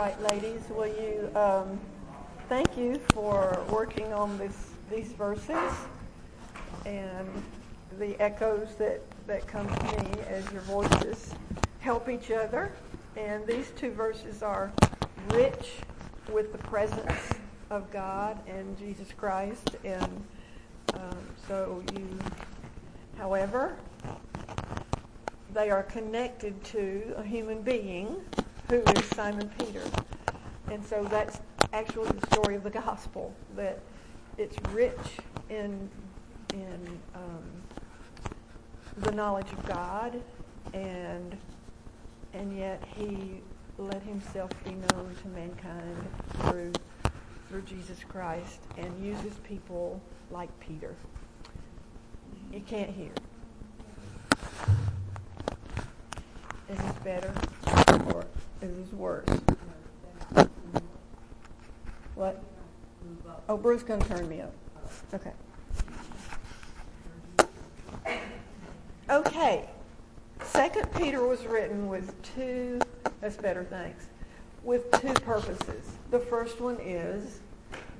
[0.00, 1.78] right, ladies, will you um,
[2.48, 5.70] thank you for working on this, these verses
[6.86, 7.28] and
[7.98, 11.34] the echoes that, that come to me as your voices
[11.80, 12.72] help each other.
[13.14, 14.72] And these two verses are
[15.34, 15.72] rich
[16.32, 17.34] with the presence
[17.68, 19.76] of God and Jesus Christ.
[19.84, 20.24] And
[20.94, 22.08] um, so you,
[23.18, 23.76] however,
[25.52, 28.16] they are connected to a human being
[28.70, 29.82] who is Simon Peter.
[30.70, 31.40] And so that's
[31.72, 33.80] actually the story of the gospel, that
[34.38, 34.96] it's rich
[35.48, 35.90] in,
[36.54, 37.42] in um,
[38.98, 40.22] the knowledge of God,
[40.72, 41.36] and,
[42.32, 43.40] and yet he
[43.76, 45.96] let himself be known to mankind
[46.42, 46.72] through,
[47.48, 50.00] through Jesus Christ and uses people
[50.30, 50.94] like Peter.
[52.52, 53.10] You can't hear.
[56.68, 57.32] Is this better
[58.14, 58.24] or
[58.62, 59.26] is worse?
[62.14, 62.42] What?
[63.48, 64.52] Oh, Bruce to turn me up.
[65.14, 65.32] Okay.
[69.08, 69.68] Okay.
[70.42, 72.80] Second Peter was written with two,
[73.20, 74.06] that's better, thanks,
[74.62, 75.92] with two purposes.
[76.10, 77.40] The first one is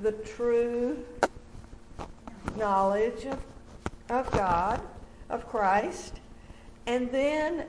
[0.03, 1.05] the true
[2.57, 3.39] knowledge of,
[4.11, 4.81] of God,
[5.29, 6.21] of Christ,
[6.87, 7.65] and then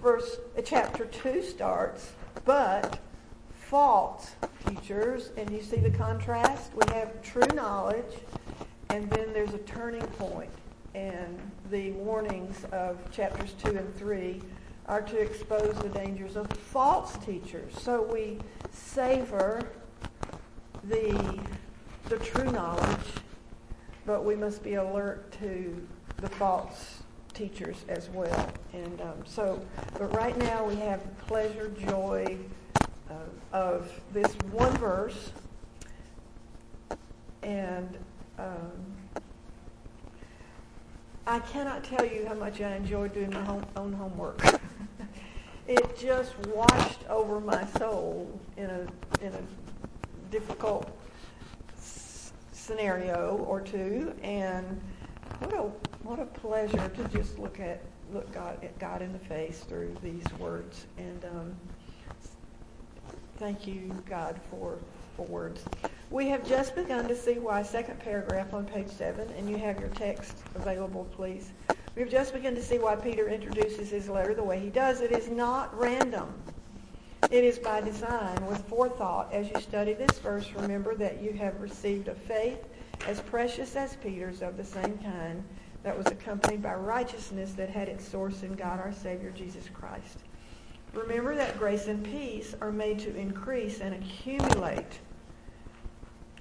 [0.00, 2.12] verse uh, chapter 2 starts,
[2.44, 2.98] but
[3.52, 4.32] false
[4.66, 6.72] teachers, and you see the contrast?
[6.74, 8.18] We have true knowledge,
[8.88, 10.50] and then there's a turning point,
[10.94, 11.38] and
[11.70, 14.42] the warnings of chapters 2 and 3
[14.86, 17.72] are to expose the dangers of false teachers.
[17.80, 18.38] So we
[18.72, 19.70] savor
[20.84, 21.40] the,
[22.08, 23.06] the true knowledge,
[24.04, 28.52] but we must be alert to the false teachers as well.
[28.72, 29.60] And um, so,
[29.98, 32.36] but right now we have the pleasure, joy
[33.10, 33.14] uh,
[33.52, 35.32] of this one verse.
[37.42, 37.96] And
[38.38, 38.90] um,
[41.26, 44.42] I cannot tell you how much I enjoyed doing my home, own homework.
[45.68, 48.80] it just washed over my soul in a
[49.24, 49.42] in a
[50.30, 50.90] difficult
[51.76, 54.80] s- scenario or two, and
[55.38, 57.80] what a what a pleasure to just look at
[58.12, 60.86] look God at God in the face through these words.
[60.98, 61.54] And um,
[63.36, 64.78] thank you, God, for
[65.16, 65.64] for words.
[66.10, 67.62] We have just begun to see why.
[67.62, 71.52] Second paragraph on page seven, and you have your text available, please.
[71.96, 75.00] We've just begun to see why Peter introduces his letter the way he does.
[75.00, 76.32] It is not random.
[77.30, 79.32] It is by design, with forethought.
[79.32, 82.64] As you study this verse, remember that you have received a faith
[83.06, 85.44] as precious as Peter's of the same kind
[85.82, 90.18] that was accompanied by righteousness that had its source in God our Savior Jesus Christ.
[90.92, 94.98] Remember that grace and peace are made to increase and accumulate.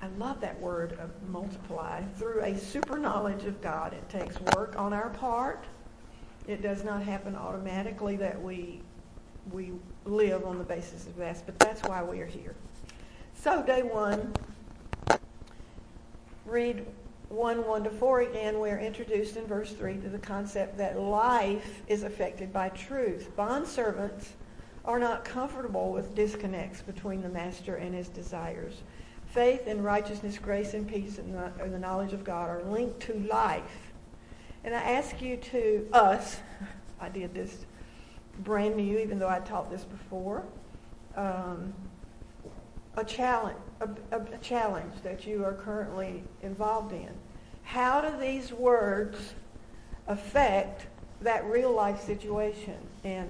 [0.01, 3.93] I love that word of multiply through a super knowledge of God.
[3.93, 5.65] It takes work on our part.
[6.47, 8.81] It does not happen automatically that we
[9.51, 9.71] we
[10.05, 12.55] live on the basis of that, but that's why we are here.
[13.33, 14.33] So day one,
[16.45, 16.85] read
[17.29, 21.83] 1 1 to 4 again, we're introduced in verse 3 to the concept that life
[21.87, 23.29] is affected by truth.
[23.37, 24.29] Bondservants
[24.83, 28.81] are not comfortable with disconnects between the master and his desires.
[29.27, 32.99] Faith and righteousness, grace and peace and the, and the knowledge of God are linked
[33.01, 33.91] to life.
[34.63, 36.37] And I ask you to, us,
[36.99, 37.65] I did this
[38.39, 40.43] brand new, even though I taught this before,
[41.15, 41.75] um,
[42.97, 47.09] a challenge, a, a, challenge that you are currently involved in.
[47.63, 49.33] How do these words
[50.07, 50.87] affect
[51.21, 52.77] that real life situation?
[53.03, 53.29] And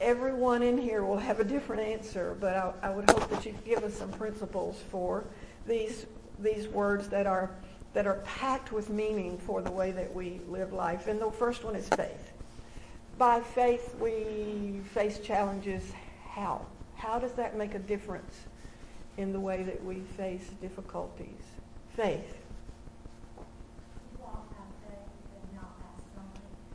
[0.00, 3.54] everyone in here will have a different answer, but I, I would hope that you
[3.64, 5.24] give us some principles for
[5.66, 6.06] these
[6.40, 7.50] these words that are
[7.94, 11.06] that are packed with meaning for the way that we live life.
[11.08, 12.32] And the first one is faith.
[13.16, 15.92] By faith, we face challenges.
[16.28, 16.64] How?
[16.94, 18.44] How does that make a difference
[19.18, 21.42] in the way that we face difficulties?
[21.94, 22.36] Faith.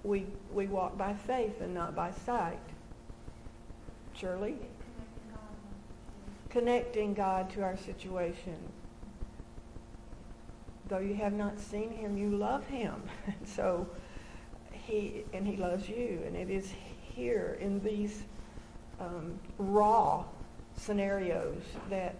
[0.03, 2.59] We, we walk by faith and not by sight.
[4.13, 4.57] Shirley?
[6.49, 8.57] Connecting God to our situation.
[10.89, 13.01] Though you have not seen him, you love him.
[13.25, 13.87] And so
[14.71, 16.21] he and he loves you.
[16.25, 16.71] And it is
[17.15, 18.23] here in these
[18.99, 20.25] um, raw
[20.75, 22.15] scenarios that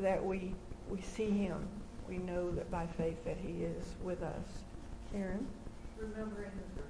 [0.00, 0.54] that we
[0.88, 1.66] we see him.
[2.08, 4.46] We know that by faith that he is with us.
[5.10, 5.46] Karen?
[5.98, 6.82] Remembering the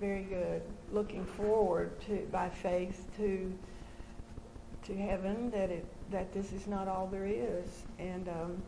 [0.00, 0.62] Very good.
[0.92, 3.52] Looking forward to by faith to
[4.84, 8.62] to heaven, that it that this is not all there is, and um,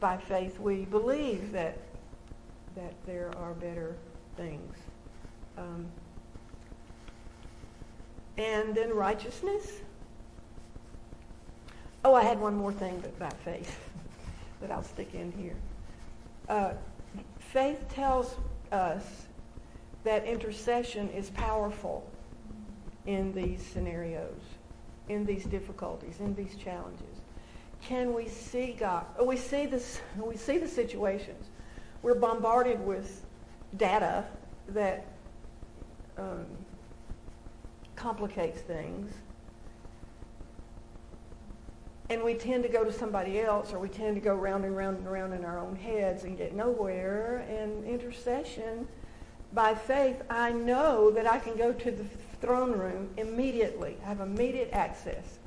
[0.00, 1.78] by faith we believe that
[2.74, 3.96] that there are better
[4.36, 4.76] things.
[5.56, 5.86] Um,
[8.36, 9.80] and then righteousness.
[12.04, 13.90] Oh, I had one more thing about faith
[14.60, 15.56] that I'll stick in here.
[16.48, 16.72] Uh,
[17.38, 18.36] faith tells
[18.72, 19.26] us
[20.04, 22.08] that intercession is powerful
[23.06, 24.40] in these scenarios,
[25.08, 27.22] in these difficulties, in these challenges.
[27.82, 29.06] Can we see God?
[29.18, 30.00] Oh, we see this.
[30.16, 31.46] We see the situations.
[32.02, 33.24] We're bombarded with
[33.76, 34.24] data
[34.68, 35.06] that
[36.16, 36.46] um,
[37.96, 39.12] complicates things.
[42.10, 44.76] And we tend to go to somebody else, or we tend to go round and
[44.76, 47.44] round and round in our own heads and get nowhere.
[47.48, 48.88] And intercession,
[49.52, 52.04] by faith, I know that I can go to the
[52.40, 53.96] throne room immediately.
[54.04, 55.38] I have immediate access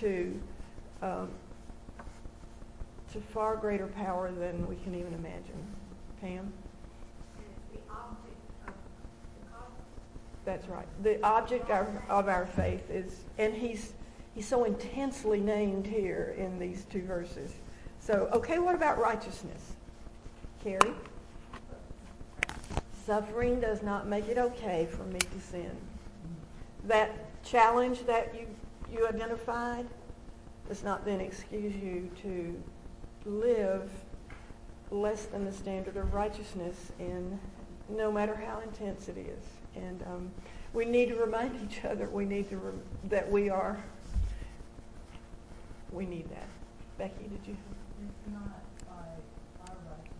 [0.00, 0.38] to
[1.00, 1.30] um,
[3.12, 5.66] to far greater power than we can even imagine.
[6.20, 6.52] Pam?
[10.44, 10.86] That's right.
[11.02, 13.92] The object of, of our faith is, and he's
[14.34, 17.52] he's so intensely named here in these two verses.
[18.00, 19.72] So, okay, what about righteousness?
[20.62, 20.94] Carrie?
[23.06, 25.70] Suffering does not make it okay for me to sin.
[26.84, 28.46] That challenge that you,
[28.92, 29.86] you identified
[30.68, 32.62] does not then excuse you to
[33.24, 33.90] live
[34.90, 37.38] less than the standard of righteousness in
[37.88, 39.44] no matter how intense it is.
[39.74, 40.30] And um,
[40.72, 43.82] we need to remind each other we need to rem- that we are.
[45.92, 46.48] We need that.
[46.98, 47.56] Becky, did you?
[48.08, 48.94] It's not by
[49.68, 50.14] our righteousness.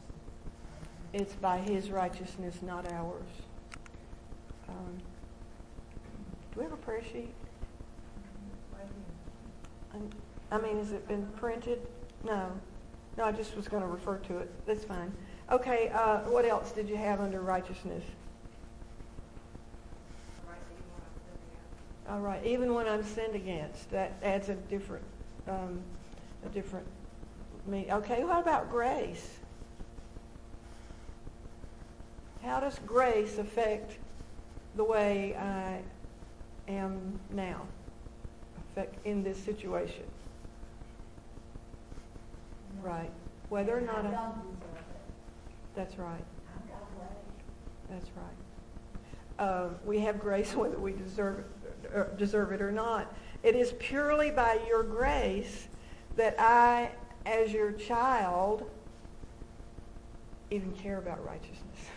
[1.13, 3.23] It's by His righteousness, not ours.
[4.69, 4.99] Um,
[6.53, 7.33] do we have a prayer sheet?
[9.95, 10.11] Um,
[10.51, 11.81] I mean, has it been printed?
[12.25, 12.51] No.
[13.17, 14.51] No, I just was going to refer to it.
[14.67, 15.13] That's fine.
[15.51, 18.05] Okay, uh, what else did you have under righteousness?
[22.09, 25.05] All right, even when I'm sinned against, that adds a different,
[25.49, 25.81] um,
[26.45, 26.87] a different
[27.67, 27.87] me.
[27.91, 29.39] Okay, what about grace?
[32.43, 33.99] How does grace affect
[34.75, 35.81] the way I
[36.69, 37.63] am now,
[38.73, 40.05] affect in this situation?
[42.83, 43.11] Right.
[43.49, 44.85] Whether or not I I, don't deserve
[45.75, 46.25] that's right.
[46.55, 47.15] I'm not ready.
[47.91, 49.47] That's right.
[49.47, 53.15] Uh, we have grace whether we deserve it, or deserve it or not.
[53.43, 55.69] It is purely by your grace
[56.17, 56.91] that I,
[57.27, 58.69] as your child,
[60.51, 61.59] even care about righteousness.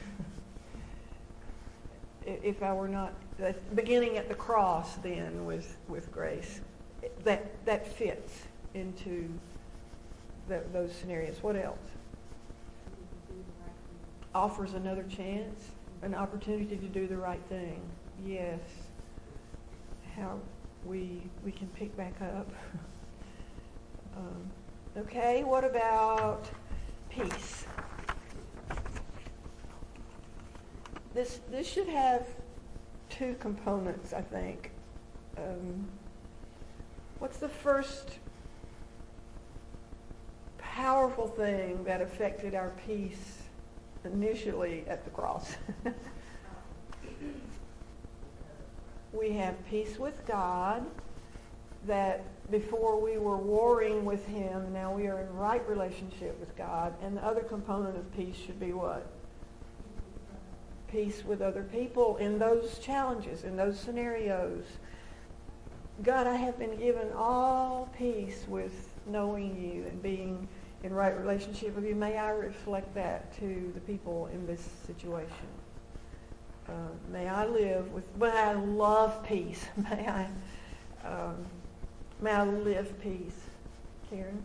[2.28, 3.14] If I were not
[3.76, 6.60] beginning at the cross, then with with grace,
[7.24, 9.30] that that fits into
[10.48, 11.38] the, those scenarios.
[11.44, 11.78] What else?
[14.36, 15.72] offers another chance,
[16.02, 17.82] an opportunity to do the right thing.
[18.26, 18.60] Yes.
[20.16, 20.38] How
[20.86, 22.50] we we can pick back up.
[24.18, 24.52] um,
[24.98, 25.44] okay.
[25.44, 26.48] What about
[27.10, 27.66] peace?
[31.14, 32.28] This this should have
[33.10, 34.72] two components, I think.
[35.38, 35.88] Um,
[37.20, 38.20] what's the first
[40.76, 43.44] powerful thing that affected our peace
[44.06, 45.56] initially at the cross.
[49.18, 50.86] we have peace with God,
[51.88, 56.94] that before we were warring with Him, now we are in right relationship with God.
[57.02, 59.06] And the other component of peace should be what?
[60.88, 64.64] Peace with other people in those challenges, in those scenarios.
[66.04, 70.48] God, I have been given all peace with knowing you and being
[70.84, 71.96] in right relationship with you.
[71.96, 75.48] May I reflect that to the people in this situation.
[76.68, 76.72] Uh,
[77.12, 79.66] may I live with, may I love peace.
[79.78, 80.28] May I,
[81.08, 81.46] um,
[82.22, 83.40] may I live peace.
[84.10, 84.42] Karen?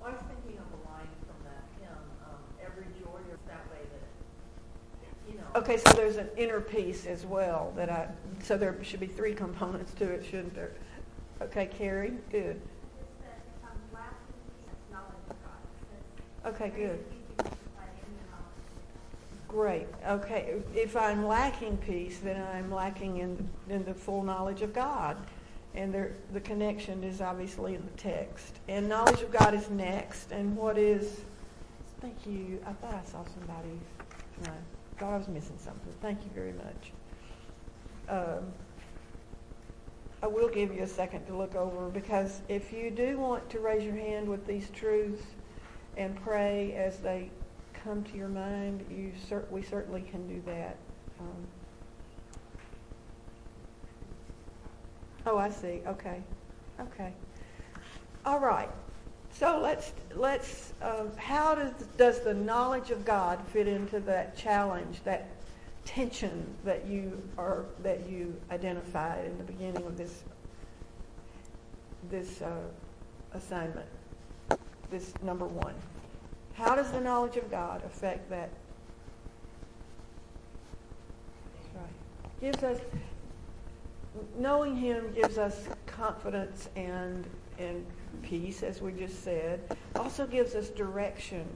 [0.00, 3.64] Well, I was thinking of a line from that hymn, um, every joy is that
[3.70, 5.44] way that, you know.
[5.56, 8.08] Okay, so there's an inner peace as well that I,
[8.42, 10.72] so there should be three components to it, shouldn't there?
[11.40, 12.60] Okay, Carrie, good.
[16.46, 17.02] Okay, good.
[19.48, 19.86] Great.
[20.06, 20.62] Okay.
[20.74, 25.16] If I'm lacking peace, then I'm lacking in, in the full knowledge of God.
[25.74, 28.58] And there, the connection is obviously in the text.
[28.68, 30.32] And knowledge of God is next.
[30.32, 31.20] And what is,
[32.00, 32.60] thank you.
[32.66, 33.78] I thought I saw somebody.
[34.44, 34.52] No,
[34.98, 35.92] thought I was missing something.
[36.00, 36.92] Thank you very much.
[38.08, 38.52] Um,
[40.22, 43.58] I will give you a second to look over because if you do want to
[43.58, 45.22] raise your hand with these truths
[45.96, 47.30] and pray as they
[47.84, 50.76] come to your mind, you cer- we certainly can do that.
[51.20, 51.46] Um,
[55.26, 55.82] oh, I see.
[55.86, 56.22] Okay.
[56.80, 57.12] Okay.
[58.24, 58.70] All right.
[59.30, 60.72] So let's let's.
[60.80, 65.28] Um, how does does the knowledge of God fit into that challenge, that
[65.84, 70.22] tension that you are that you identified in the beginning of this
[72.10, 72.50] this uh,
[73.34, 73.88] assignment?
[74.90, 75.74] This number one.
[76.54, 78.50] How does the knowledge of God affect that?
[81.74, 81.84] Right.
[82.40, 82.78] Gives us
[84.38, 87.26] knowing Him gives us confidence and
[87.58, 87.84] and
[88.22, 89.60] peace, as we just said.
[89.96, 91.46] Also gives us direction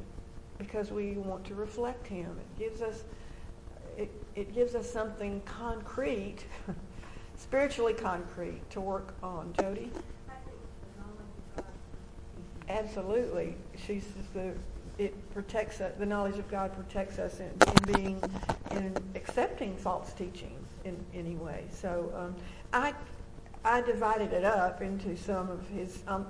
[0.58, 2.36] because we want to reflect Him.
[2.38, 3.04] It gives us
[3.96, 6.44] it, it gives us something concrete,
[7.36, 9.52] spiritually concrete, to work on.
[9.58, 9.90] Jody.
[10.28, 11.18] I think the knowledge
[11.56, 11.64] of God.
[12.68, 13.56] Absolutely.
[13.76, 14.54] She's the
[14.98, 18.20] it protects us, the knowledge of God protects us in, in being
[18.70, 21.64] in accepting false teachings in any way.
[21.70, 22.34] So um,
[22.72, 22.94] I
[23.64, 26.26] I divided it up into some of his um,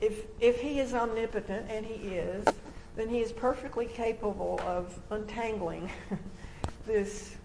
[0.00, 2.52] if if he is omnipotent and he is,
[2.96, 5.90] then he is perfectly capable of untangling
[6.86, 7.36] this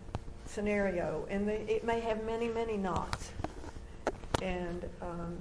[0.46, 3.32] scenario, and they, it may have many many knots,
[4.42, 5.38] and um,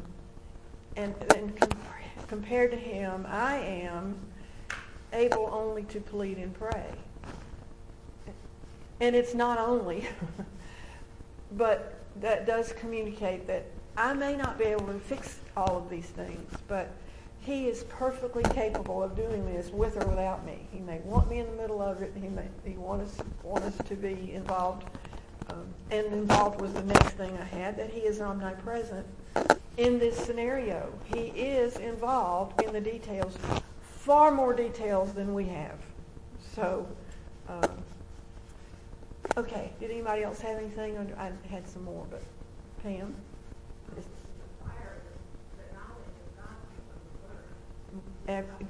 [0.97, 1.81] and and com-
[2.29, 4.17] compared to him, I am
[5.13, 6.87] able only to plead and pray.
[9.01, 10.09] And it's not only,
[11.53, 16.07] but that does communicate that I may not be able to fix all of these
[16.07, 16.91] things, but
[17.41, 20.67] he is perfectly capable of doing this with or without me.
[20.73, 22.13] He may want me in the middle of it.
[22.21, 24.85] He may he want us want us to be involved.
[25.49, 29.07] Um, and involved was the next thing I had that he is omnipresent
[29.77, 30.93] in this scenario.
[31.05, 33.37] He is involved in the details,
[34.07, 35.81] far more details than we have.
[36.55, 36.87] So,
[37.49, 37.71] um,
[39.37, 39.73] okay.
[39.81, 40.97] Did anybody else have anything?
[40.97, 42.23] Under, I had some more, but
[42.85, 43.13] Pam.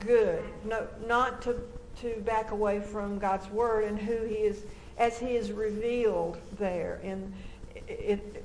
[0.01, 0.43] Good.
[0.65, 1.61] No, not to
[2.01, 4.65] to back away from God's word and who He is,
[4.97, 7.01] as He is revealed there.
[7.03, 7.33] And
[7.87, 8.45] it,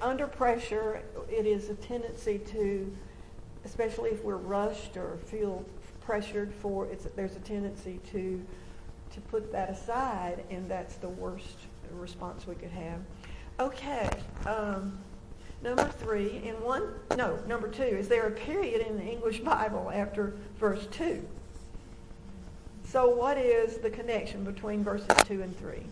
[0.00, 2.92] under pressure, it is a tendency to,
[3.64, 5.64] especially if we're rushed or feel
[6.04, 8.44] pressured for, it's there's a tendency to
[9.12, 11.56] to put that aside, and that's the worst
[11.92, 12.98] response we could have.
[13.60, 14.08] Okay.
[14.46, 14.98] Um,
[15.64, 16.82] Number three, and one,
[17.16, 21.26] no, number two, is there a period in the English Bible after verse 2?
[22.86, 25.82] So what is the connection between verses 2 and 3?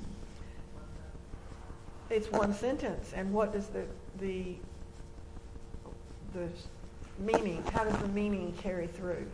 [2.11, 3.14] It's one sentence.
[3.16, 3.85] And what does the,
[4.21, 4.57] the,
[6.35, 6.49] the
[7.19, 9.26] meaning, how does the meaning carry through?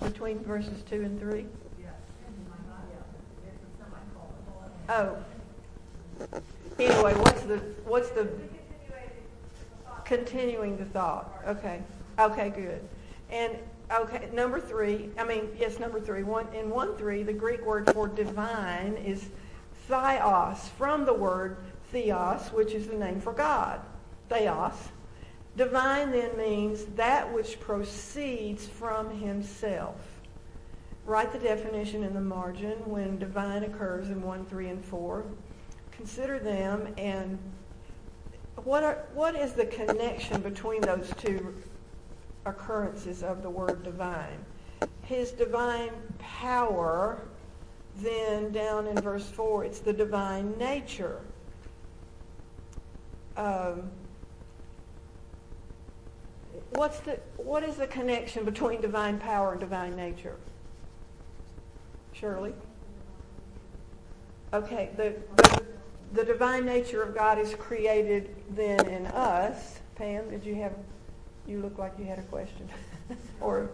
[0.00, 1.46] Between verses 2 and 3?
[4.88, 5.16] Oh.
[6.78, 8.28] Anyway, what's the what's the
[10.04, 11.42] continuing the thought?
[11.46, 11.80] Okay.
[12.18, 12.80] Okay, good.
[13.30, 13.56] And
[13.92, 15.10] okay, number three.
[15.18, 16.22] I mean, yes, number three.
[16.22, 19.30] One in one three, the Greek word for divine is
[19.88, 21.56] theios, from the word
[21.90, 23.80] theos, which is the name for God.
[24.28, 24.74] Theos.
[25.56, 29.96] Divine then means that which proceeds from Himself.
[31.06, 35.24] Write the definition in the margin when divine occurs in 1, 3, and 4.
[35.92, 37.38] Consider them and
[38.56, 41.54] what, are, what is the connection between those two
[42.46, 44.44] occurrences of the word divine?
[45.02, 47.28] His divine power,
[47.96, 51.20] then down in verse 4, it's the divine nature.
[53.36, 53.90] Um,
[56.74, 60.36] what's the, what is the connection between divine power and divine nature?
[62.12, 62.52] Shirley?
[64.52, 65.62] Okay, the, the,
[66.12, 69.80] the divine nature of God is created then in us.
[69.96, 70.74] Pam, did you have,
[71.46, 72.68] you look like you had a question.
[73.40, 73.70] or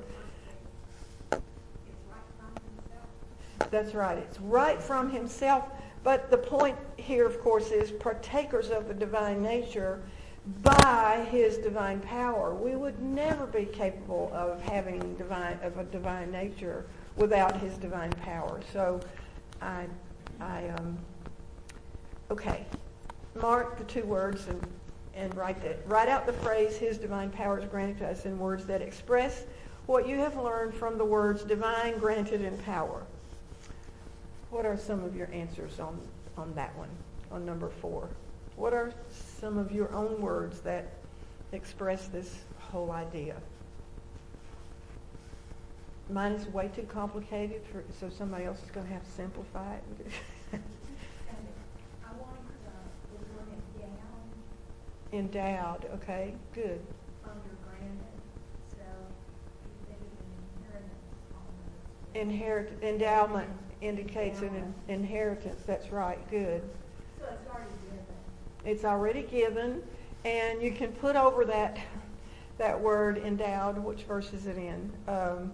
[3.70, 4.18] That's right.
[4.18, 5.64] It's right from himself.
[6.02, 10.02] But the point here, of course, is partakers of the divine nature
[10.62, 12.54] by his divine power.
[12.54, 18.12] We would never be capable of having divine of a divine nature without his divine
[18.12, 18.60] power.
[18.72, 19.00] So
[19.60, 19.86] I
[20.40, 20.98] I um
[22.30, 22.64] okay.
[23.40, 24.66] Mark the two words and
[25.14, 28.38] and write that write out the phrase his divine power is granted to us in
[28.38, 29.44] words that express
[29.86, 33.02] what you have learned from the words divine, granted, and power.
[34.50, 35.98] What are some of your answers on,
[36.36, 36.88] on that one,
[37.32, 38.08] on number four?
[38.54, 38.92] What are
[39.40, 40.92] some of your own words that
[41.52, 43.36] express this whole idea?
[46.10, 49.74] Mine is way too complicated for, so somebody else is going to have to simplify
[49.74, 49.82] it.
[50.52, 52.80] I wanted the, uh,
[53.12, 53.46] the word
[55.12, 56.80] endowed, okay, good.
[57.24, 57.98] under granted,
[58.70, 58.82] so
[59.88, 61.00] you think of an inheritance
[61.32, 62.14] almost.
[62.14, 66.62] Inherit, endowment indicates an in- inheritance, that's right, good.
[67.18, 67.79] So it's already.
[68.64, 69.82] It's already given,
[70.24, 71.78] and you can put over that,
[72.58, 74.92] that word endowed, which verse is it in?
[75.08, 75.52] Um.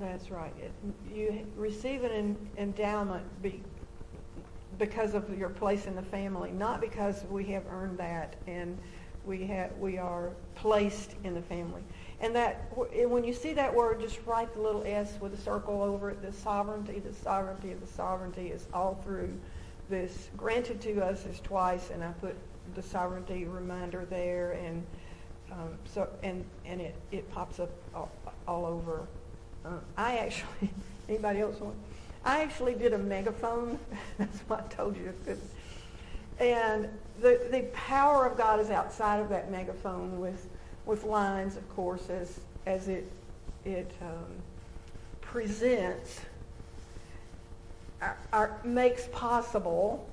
[0.00, 0.52] That's right.
[0.60, 0.72] It-
[1.12, 3.62] You receive an endowment be,
[4.78, 8.78] because of your place in the family, not because we have earned that and
[9.26, 11.82] we have we are placed in the family.
[12.20, 15.36] And that w- when you see that word, just write the little S with a
[15.36, 16.20] circle over it.
[16.20, 19.38] The sovereignty, the sovereignty the sovereignty is all through
[19.88, 20.28] this.
[20.36, 22.34] Granted to us is twice, and I put
[22.74, 24.84] the sovereignty reminder there, and
[25.52, 28.10] um, so and and it it pops up all,
[28.48, 29.06] all over.
[29.64, 30.70] Um, I actually,
[31.08, 31.76] anybody else want?
[32.24, 33.78] I actually did a megaphone.
[34.18, 35.14] That's what I told you.
[36.40, 36.88] And
[37.20, 40.48] the the power of God is outside of that megaphone with
[40.88, 43.06] with lines, of course, as as it
[43.64, 44.24] it um,
[45.20, 46.20] presents,
[48.00, 50.08] our, our, makes possible,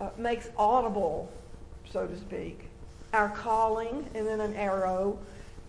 [0.00, 1.28] uh, makes audible,
[1.90, 2.68] so to speak,
[3.12, 5.18] our calling, and then an arrow,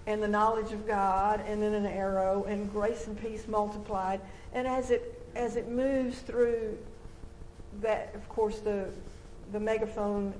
[0.05, 4.21] and the knowledge of God, and then an arrow, and grace and peace multiplied.
[4.53, 6.77] And as it as it moves through
[7.81, 8.89] that, of course, the
[9.51, 10.33] the megaphone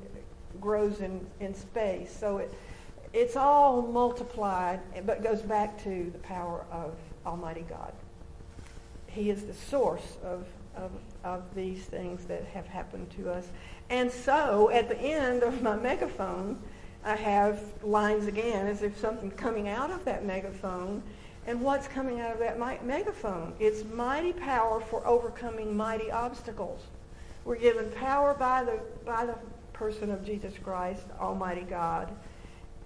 [0.62, 2.16] grows in, in space.
[2.16, 2.54] So it
[3.14, 6.94] it's all multiplied, but goes back to the power of
[7.26, 7.94] Almighty God.
[9.08, 10.92] He is the source of, of,
[11.24, 13.48] of these things that have happened to us.
[13.90, 16.60] And so at the end of my megaphone,
[17.04, 21.02] I have lines again as if something coming out of that megaphone.
[21.48, 23.54] And what's coming out of that megaphone?
[23.60, 26.82] It's mighty power for overcoming mighty obstacles.
[27.46, 29.36] We're given power by the, by the
[29.74, 32.12] person of Jesus Christ, Almighty God.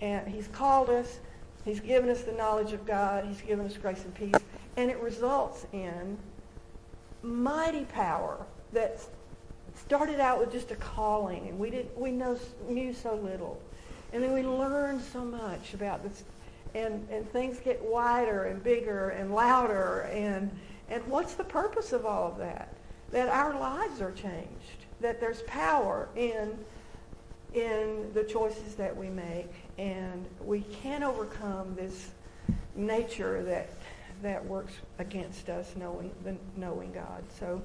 [0.03, 1.19] And he's called us.
[1.63, 3.23] He's given us the knowledge of God.
[3.25, 4.35] He's given us grace and peace.
[4.75, 6.17] And it results in
[7.21, 8.99] mighty power that
[9.75, 11.47] started out with just a calling.
[11.47, 12.37] And we, did, we know,
[12.67, 13.61] knew so little.
[14.11, 16.25] And then we learned so much about this.
[16.75, 20.09] And, and things get wider and bigger and louder.
[20.11, 20.51] And,
[20.89, 22.75] and what's the purpose of all of that?
[23.11, 24.83] That our lives are changed.
[24.99, 26.57] That there's power in
[27.53, 32.11] in the choices that we make, and we can overcome this
[32.75, 33.69] nature that
[34.21, 37.23] that works against us, knowing the, knowing God.
[37.39, 37.61] So,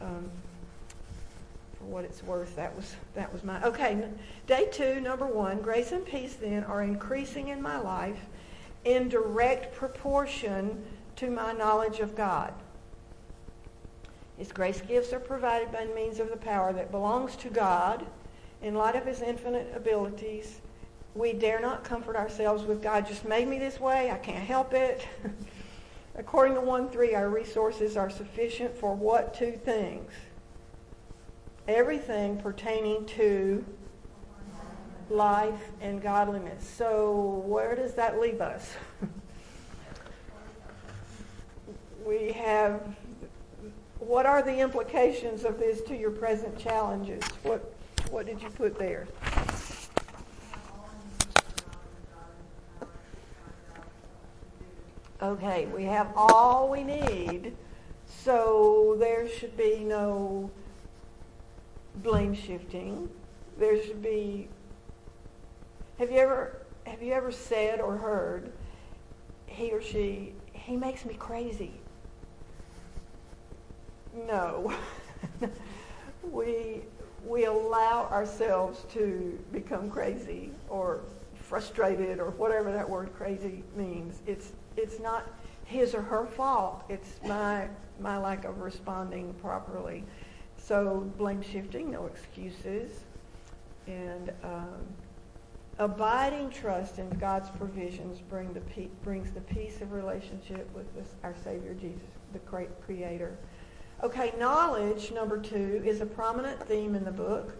[0.00, 0.28] um,
[1.78, 4.08] for what it's worth, that was that was my okay.
[4.46, 8.20] Day two, number one, grace and peace then are increasing in my life
[8.84, 10.84] in direct proportion
[11.16, 12.52] to my knowledge of God.
[14.36, 18.04] His grace gifts are provided by means of the power that belongs to God
[18.62, 20.60] in light of his infinite abilities,
[21.14, 24.72] we dare not comfort ourselves with God just made me this way, I can't help
[24.72, 25.06] it.
[26.14, 30.10] According to 1 3, our resources are sufficient for what two things?
[31.68, 33.64] Everything pertaining to
[35.10, 36.66] life and godliness.
[36.66, 38.74] So, where does that leave us?
[42.06, 42.94] we have,
[43.98, 47.22] what are the implications of this to your present challenges?
[47.42, 47.74] What
[48.10, 49.06] what did you put there?
[55.22, 57.54] Okay, we have all we need,
[58.06, 60.50] so there should be no
[61.96, 63.08] blame shifting.
[63.56, 64.48] There should be.
[65.98, 68.52] Have you ever have you ever said or heard
[69.46, 71.74] he or she he makes me crazy?
[74.26, 74.72] No.
[76.32, 76.82] we
[77.26, 81.00] we allow ourselves to become crazy or
[81.34, 84.20] frustrated or whatever that word crazy means.
[84.26, 85.30] It's it's not
[85.64, 86.84] his or her fault.
[86.88, 87.68] It's my
[88.00, 90.04] my lack of responding properly.
[90.56, 93.00] So blame shifting, no excuses,
[93.86, 94.80] and um,
[95.78, 101.08] abiding trust in God's provisions bring the pe- brings the peace of relationship with this,
[101.24, 103.36] our Savior Jesus, the great Creator.
[104.02, 107.54] Okay, knowledge, number two, is a prominent theme in the book.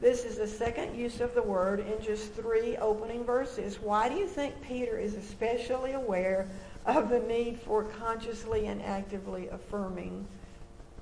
[0.00, 3.80] This is the second use of the word in just three opening verses.
[3.80, 6.48] Why do you think Peter is especially aware
[6.86, 10.26] of the need for consciously and actively affirming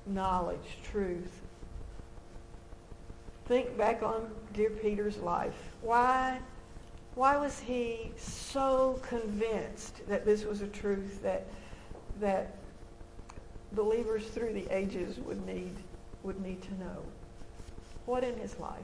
[0.07, 1.41] knowledge, truth.
[3.45, 5.53] Think back on dear Peter's life.
[5.81, 6.39] Why,
[7.13, 11.45] why was he so convinced that this was a truth that,
[12.19, 12.55] that
[13.73, 15.75] believers through the ages would need,
[16.23, 17.03] would need to know?
[18.05, 18.79] What in his life?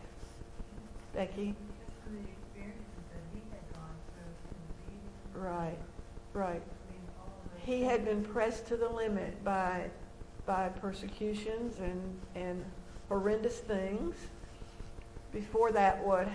[1.14, 1.56] Becky?
[1.86, 5.78] Just from the experiences that he had gone through the Right,
[6.34, 6.62] right.
[6.62, 7.72] I mean, all of the.
[7.72, 9.90] He had been pressed to the limit by,
[10.46, 12.64] by persecutions and, and
[13.10, 14.16] horrendous things.
[15.32, 16.28] Before that, what,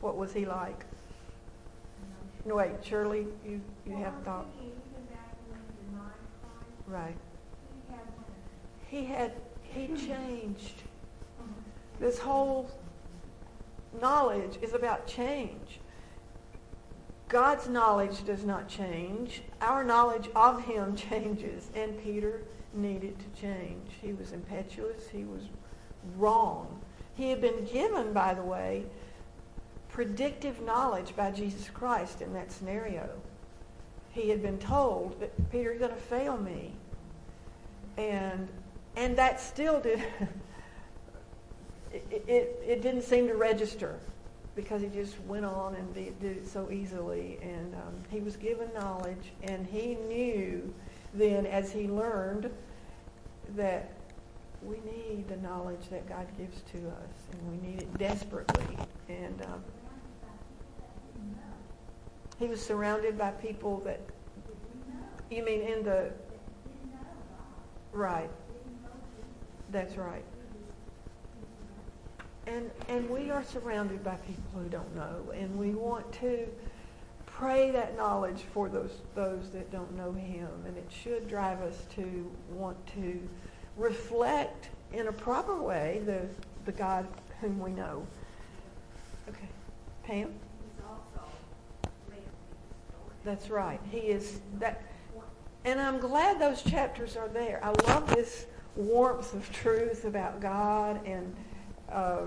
[0.00, 0.84] what was he like?
[2.46, 4.46] No, wait, Shirley, you, you have thought?
[4.46, 7.16] Well, I'm thinking even back when he denied Christ, Right.
[8.90, 10.82] He had—he he changed.
[12.00, 12.68] This whole
[14.00, 15.78] knowledge is about change.
[17.28, 19.42] God's knowledge does not change.
[19.60, 21.70] Our knowledge of him changes.
[21.76, 22.42] And Peter
[22.74, 23.92] needed to change.
[24.02, 25.08] He was impetuous.
[25.08, 25.42] He was
[26.16, 26.80] wrong.
[27.14, 28.84] He had been given, by the way,
[29.88, 33.08] predictive knowledge by Jesus Christ in that scenario.
[34.10, 36.72] He had been told that Peter, you're going to fail me.
[37.96, 38.48] And
[38.96, 40.02] and that still did
[41.92, 43.98] it, it, it didn't seem to register
[44.54, 47.38] because he just went on and did, did it so easily.
[47.42, 50.72] And um, he was given knowledge, and he knew
[51.14, 52.50] then as he learned
[53.56, 53.92] that
[54.62, 58.76] we need the knowledge that God gives to us, and we need it desperately.
[59.08, 59.64] And um,
[62.38, 64.00] he was surrounded by people that,
[65.30, 66.10] you mean in the,
[67.92, 68.30] right,
[69.70, 70.24] that's right.
[72.46, 76.48] And, and we are surrounded by people who don't know, and we want to
[77.26, 80.48] pray that knowledge for those, those that don't know him.
[80.66, 83.20] And it should drive us to want to
[83.76, 86.26] reflect in a proper way the,
[86.64, 87.06] the God
[87.40, 88.06] whom we know.
[89.28, 89.48] Okay.
[90.02, 90.32] Pam?
[93.24, 93.80] That's right.
[93.90, 94.82] He is that,
[95.64, 97.60] and I'm glad those chapters are there.
[97.62, 98.46] I love this
[98.80, 101.34] warmth of truth about God, and
[101.90, 102.22] uh,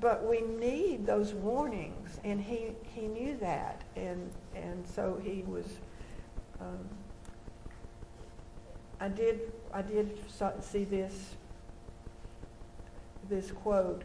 [0.00, 5.66] but we need those warnings, and he he knew that, and and so he was.
[6.60, 6.78] Um,
[9.00, 10.18] I did I did
[10.60, 11.34] see this
[13.28, 14.04] this quote.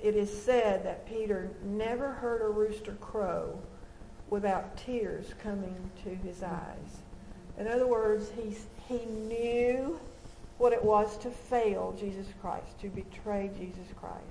[0.00, 3.58] It is said that Peter never heard a rooster crow
[4.30, 7.02] without tears coming to his eyes.
[7.58, 8.54] In other words, he,
[8.88, 9.98] he knew
[10.58, 14.22] what it was to fail Jesus Christ, to betray Jesus Christ.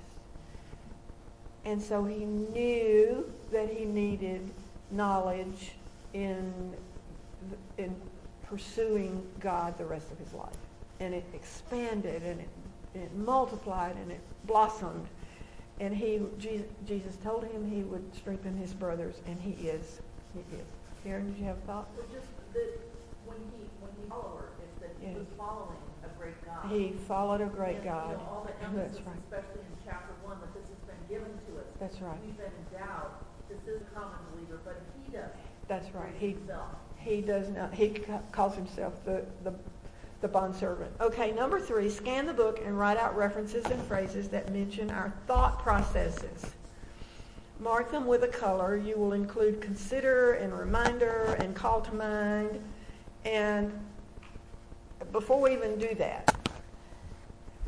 [1.64, 4.48] And so he knew that he needed
[4.90, 5.72] knowledge
[6.14, 6.74] in,
[7.76, 7.94] in
[8.46, 10.56] pursuing God the rest of his life.
[11.00, 12.48] And it expanded and it,
[12.94, 15.06] it multiplied and it blossomed.
[15.80, 20.00] And he, Jesus, Jesus told him he would strengthen his brothers, and he is.
[20.34, 20.66] He is.
[21.04, 21.88] Karen, did you have a thought?
[21.96, 22.80] Well, just that
[23.24, 25.18] when he, when he follower, is that he Yeah.
[25.18, 25.78] was following
[26.18, 26.70] great God.
[26.70, 28.10] He followed a great And, God.
[28.10, 29.16] You know, all the That's right.
[29.24, 31.66] especially in chapter one, that this has been given to us.
[31.80, 32.18] That's right.
[32.24, 33.10] We've been endowed.
[33.48, 35.30] This is a common believer, but he does.
[35.68, 36.12] That's right.
[36.18, 36.68] He Himself.
[36.96, 37.72] he does not.
[37.74, 38.02] He
[38.32, 39.54] calls himself the the
[40.20, 40.90] the bondservant.
[41.00, 41.88] Okay, number three.
[41.88, 46.52] Scan the book and write out references and phrases that mention our thought processes.
[47.60, 48.76] Mark them with a color.
[48.76, 52.60] You will include consider and reminder and call to mind.
[53.24, 53.72] And
[55.12, 56.34] before we even do that,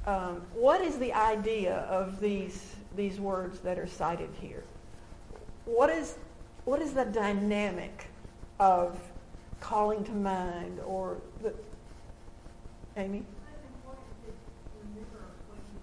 [0.07, 4.64] um, what is the idea of these these words that are cited here?
[5.64, 6.16] What is
[6.64, 8.07] what is the dynamic
[8.59, 8.98] of
[9.61, 11.55] calling to mind or the
[12.96, 13.18] Amy?
[13.18, 13.26] It's
[13.74, 14.33] important to
[14.88, 15.79] remember what you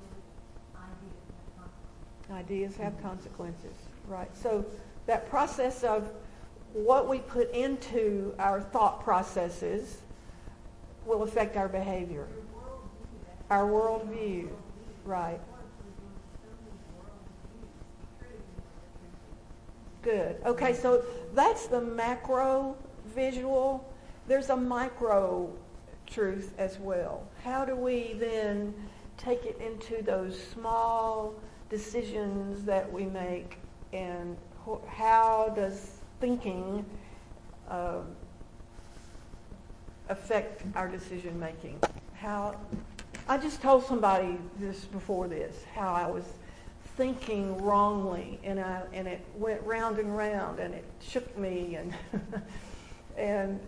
[2.29, 3.01] believe ideas Ideas have consequences.
[3.01, 3.75] have consequences,
[4.07, 4.37] right?
[4.37, 4.65] So
[5.05, 6.11] that process of
[6.73, 10.01] what we put into our thought processes
[11.07, 12.27] will affect our behavior,
[13.49, 14.49] our worldview,
[15.05, 15.39] right?
[20.01, 20.37] Good.
[20.45, 22.75] Okay, so that's the macro
[23.07, 23.83] visual.
[24.27, 25.51] There's a micro
[26.05, 27.27] truth as well.
[27.43, 28.73] How do we then
[29.17, 31.33] take it into those small
[31.69, 33.57] decisions that we make,
[33.91, 34.37] and
[34.87, 36.85] how does thinking
[37.69, 38.05] um,
[40.09, 41.79] affect our decision making?
[42.13, 42.59] How
[43.29, 46.23] I just told somebody this before this how I was
[46.95, 51.93] thinking wrongly, and I and it went round and round, and it shook me, and
[53.17, 53.59] and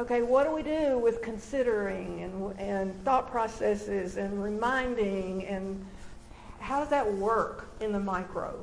[0.00, 5.84] okay, what do we do with considering and, and thought processes and reminding and
[6.58, 8.54] how does that work in the micro?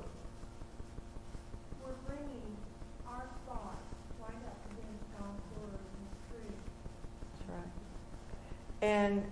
[1.84, 2.42] We're bringing
[3.08, 3.86] our thoughts
[4.20, 6.58] right up against God's word and truth.
[7.34, 7.72] That's right.
[8.82, 9.24] And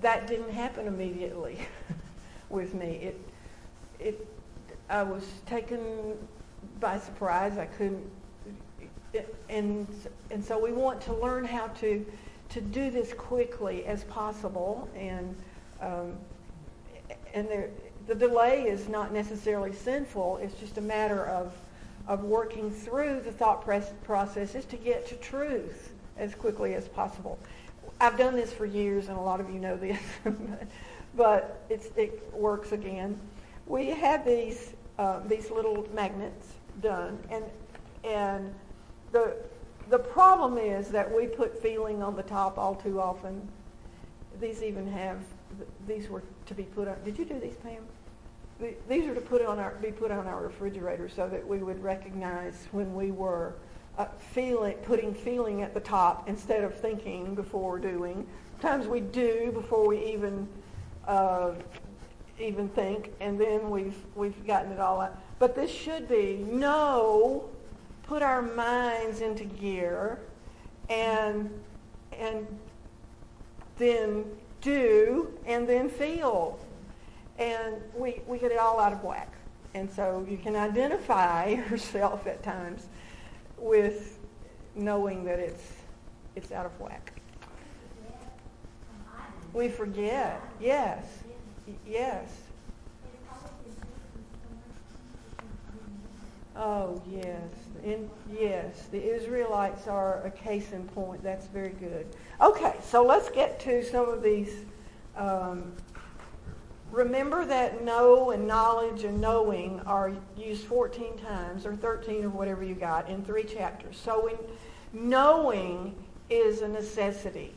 [0.00, 1.58] that didn't happen immediately
[2.50, 2.96] with me.
[3.02, 3.20] It,
[3.98, 4.26] it,
[4.90, 6.16] I was taken
[6.80, 7.58] by surprise.
[7.58, 8.04] I couldn't,
[9.48, 9.86] and
[10.30, 12.04] and so we want to learn how to
[12.50, 14.88] to do this quickly as possible.
[14.96, 15.36] And
[15.80, 16.14] um,
[17.34, 17.70] and there,
[18.06, 20.38] the delay is not necessarily sinful.
[20.38, 21.52] It's just a matter of
[22.06, 23.66] of working through the thought
[24.02, 27.38] processes to get to truth as quickly as possible.
[28.00, 29.98] I've done this for years, and a lot of you know this,
[31.16, 33.18] but it works again.
[33.66, 36.48] We have these uh, these little magnets
[36.80, 37.44] done, and
[38.04, 38.54] and
[39.12, 39.36] the
[39.88, 43.48] the problem is that we put feeling on the top all too often.
[44.40, 45.18] These even have
[45.86, 46.96] these were to be put on.
[47.04, 47.82] Did you do these, Pam?
[48.88, 51.82] These are to put on our be put on our refrigerator so that we would
[51.82, 53.54] recognize when we were
[53.98, 58.26] uh, feeling, putting feeling at the top instead of thinking before doing.
[58.60, 60.48] Sometimes we do before we even
[61.06, 61.52] uh,
[62.40, 65.18] even think, and then we've we've gotten it all out.
[65.38, 67.48] But this should be know,
[68.04, 70.20] put our minds into gear,
[70.88, 71.50] and
[72.12, 72.46] and
[73.76, 74.24] then
[74.60, 76.58] do, and then feel,
[77.38, 79.32] and we we get it all out of whack.
[79.74, 82.86] And so you can identify yourself at times
[83.60, 84.18] with
[84.74, 85.72] knowing that it's
[86.36, 87.20] it's out of whack.
[89.52, 90.40] We forget.
[90.60, 91.04] Yes.
[91.86, 92.30] Yes.
[96.54, 97.50] Oh, yes.
[97.84, 101.22] In, yes, the Israelites are a case in point.
[101.22, 102.06] That's very good.
[102.40, 104.64] Okay, so let's get to some of these
[105.16, 105.72] um,
[106.90, 112.64] Remember that know and knowledge and knowing are used 14 times or 13 or whatever
[112.64, 113.98] you got in three chapters.
[114.02, 114.38] So in,
[114.92, 115.94] knowing
[116.30, 117.52] is a necessity.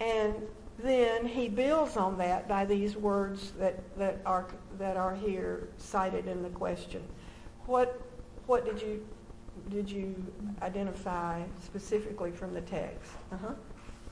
[0.00, 0.34] And
[0.78, 4.46] then he builds on that by these words that, that are
[4.78, 7.02] that are here cited in the question.
[7.66, 8.00] What
[8.46, 9.06] what did you
[9.70, 10.14] did you
[10.60, 13.12] identify specifically from the text?
[13.30, 13.52] Uh-huh.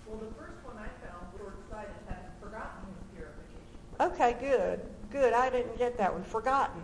[0.07, 2.91] Well, the first one I found, Lord cited having forgotten
[4.21, 4.81] Okay, good.
[5.11, 5.33] Good.
[5.33, 6.25] I didn't get that one.
[6.25, 6.83] Forgotten.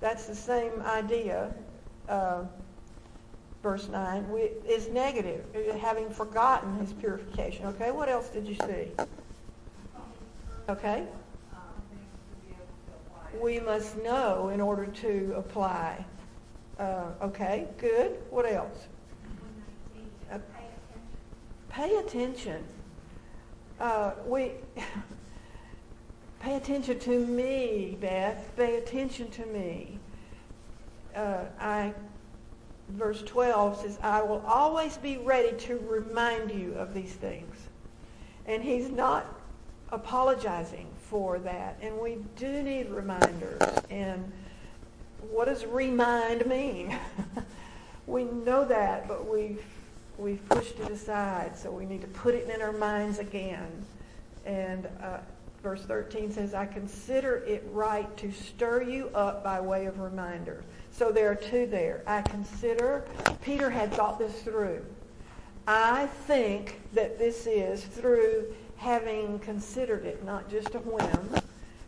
[0.00, 1.54] That's the same idea.
[2.08, 2.42] Uh,
[3.62, 5.44] verse 9 we, is negative,
[5.80, 7.66] having forgotten his purification.
[7.66, 8.90] Okay, what else did you see?
[10.68, 11.04] Okay?
[13.40, 16.04] We must know in order to apply.
[16.80, 18.18] Uh, okay, good.
[18.30, 18.88] What else?
[20.32, 20.38] Uh,
[21.68, 22.64] pay attention.
[23.78, 24.50] Uh, we
[26.46, 28.52] Pay attention to me, Beth.
[28.56, 29.98] Pay attention to me.
[31.12, 31.92] Uh, I,
[32.90, 37.52] verse 12 says, I will always be ready to remind you of these things.
[38.46, 39.26] And he's not
[39.90, 41.78] apologizing for that.
[41.82, 43.60] And we do need reminders.
[43.90, 44.30] And
[45.28, 46.96] what does remind mean?
[48.06, 49.64] we know that, but we've,
[50.16, 51.58] we've pushed it aside.
[51.58, 53.84] So we need to put it in our minds again.
[54.44, 55.18] And uh,
[55.66, 60.62] verse 13 says, I consider it right to stir you up by way of reminder.
[60.92, 62.04] So there are two there.
[62.06, 63.04] I consider,
[63.42, 64.86] Peter had thought this through.
[65.66, 71.42] I think that this is through having considered it, not just a whim,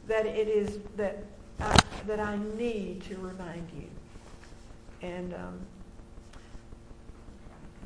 [0.08, 1.22] that it is that
[1.60, 3.86] I, that I need to remind you.
[5.02, 5.60] And um,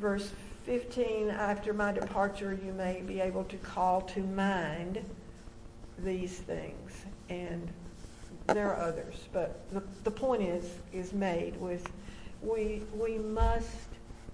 [0.00, 0.32] verse
[0.64, 5.04] 15, after my departure, you may be able to call to mind
[5.98, 7.04] these things.
[7.28, 7.70] And
[8.46, 11.90] there are others, but the, the point is is made with
[12.42, 13.88] we we must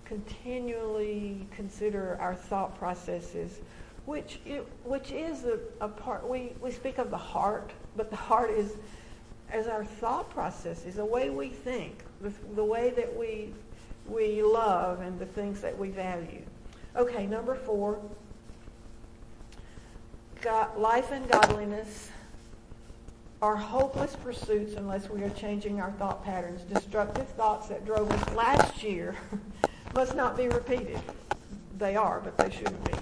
[0.05, 3.61] continually consider our thought processes,
[4.07, 8.17] which it, which is a, a part we, we speak of the heart, but the
[8.17, 8.77] heart is
[9.51, 13.53] as our thought processes, the way we think, the, the way that we
[14.07, 16.43] we love and the things that we value.
[16.97, 18.01] Okay, number four,
[20.41, 22.11] God, life and godliness
[23.43, 26.63] are hopeless pursuits unless we are changing our thought patterns.
[26.63, 29.17] Destructive thoughts that drove us last year
[29.95, 31.01] must not be repeated.
[31.79, 32.99] They are, but they shouldn't be.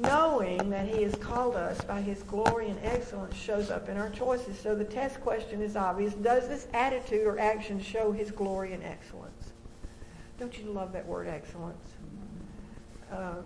[0.00, 4.10] Knowing that he has called us by his glory and excellence shows up in our
[4.10, 4.58] choices.
[4.58, 6.12] So the test question is obvious.
[6.14, 9.52] Does this attitude or action show his glory and excellence?
[10.38, 11.90] Don't you love that word excellence?
[13.10, 13.36] Uh,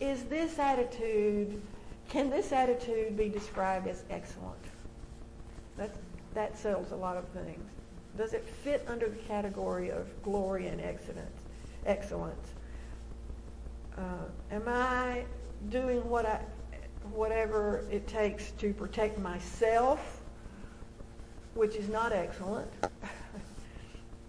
[0.00, 1.60] is this attitude,
[2.08, 4.58] can this attitude be described as excellent?
[5.76, 5.94] That,
[6.34, 7.70] that settles a lot of things.
[8.16, 11.42] Does it fit under the category of glory and excellence?
[11.86, 12.52] excellence?
[13.96, 14.02] Uh,
[14.50, 15.24] am I
[15.70, 16.40] doing what I,
[17.12, 20.20] whatever it takes to protect myself,
[21.54, 22.70] which is not excellent,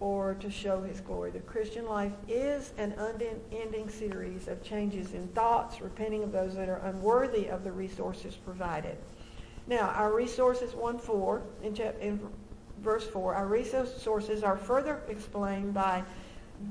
[0.00, 1.30] or to show his glory.
[1.30, 6.70] The Christian life is an unending series of changes in thoughts, repenting of those that
[6.70, 8.96] are unworthy of the resources provided.
[9.66, 12.18] Now, our resources 1 4, in, chapter, in
[12.80, 16.02] verse 4, our resources are further explained by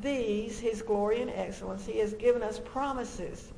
[0.01, 1.85] these, his glory and excellence.
[1.85, 3.51] He has given us promises.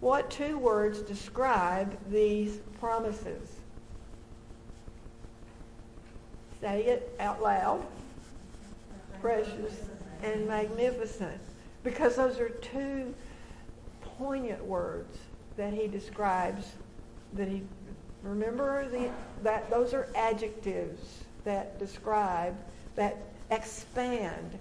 [0.00, 3.48] What two words describe these promises?
[6.60, 7.84] Say it out loud
[9.24, 9.86] precious
[10.22, 11.40] and magnificent.
[11.82, 13.14] Because those are two
[14.18, 15.16] poignant words
[15.56, 16.72] that he describes
[17.32, 17.62] that he
[18.22, 19.10] remember the,
[19.42, 22.54] that those are adjectives that describe
[22.96, 23.16] that
[23.50, 24.58] expand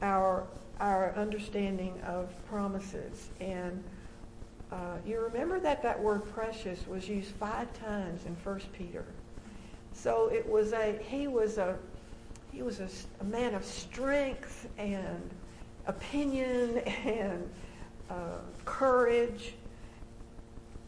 [0.00, 0.44] our
[0.80, 3.82] our understanding of promises and
[4.72, 9.04] uh, you remember that that word precious was used five times in First Peter.
[9.92, 11.76] So it was a he was a
[12.52, 12.88] he was a,
[13.20, 15.30] a man of strength and
[15.86, 17.48] opinion and
[18.10, 19.54] uh, courage.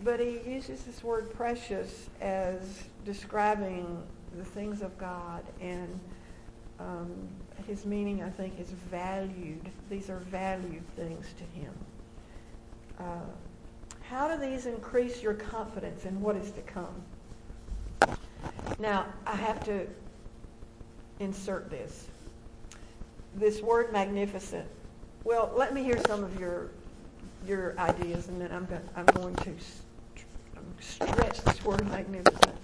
[0.03, 4.03] But he uses this word precious as describing
[4.37, 6.01] the things of God and
[6.81, 7.29] um,
[7.67, 9.71] his meaning, I think, is valued.
[9.89, 11.73] These are valued things to him.
[12.99, 13.05] Uh,
[14.03, 17.03] how do these increase your confidence in what is to come?
[18.79, 19.87] Now, I have to
[21.23, 22.09] insert this.
[23.35, 24.69] This word magnificent.
[25.25, 26.71] Well, let me hear some of your
[27.47, 29.51] your ideas, and then I'm going, I'm going to
[30.57, 32.55] um, stretch this word magnificent.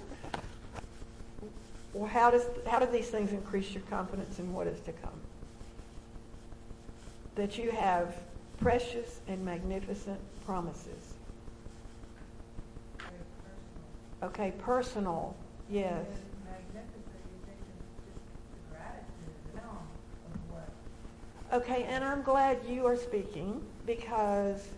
[1.93, 5.21] Well, how does how do these things increase your confidence in what is to come?
[7.35, 8.17] That you have
[8.61, 11.15] precious and magnificent promises.
[14.23, 15.37] Okay, personal,
[15.71, 16.07] yes.
[21.51, 24.69] Okay, and I'm glad you are speaking because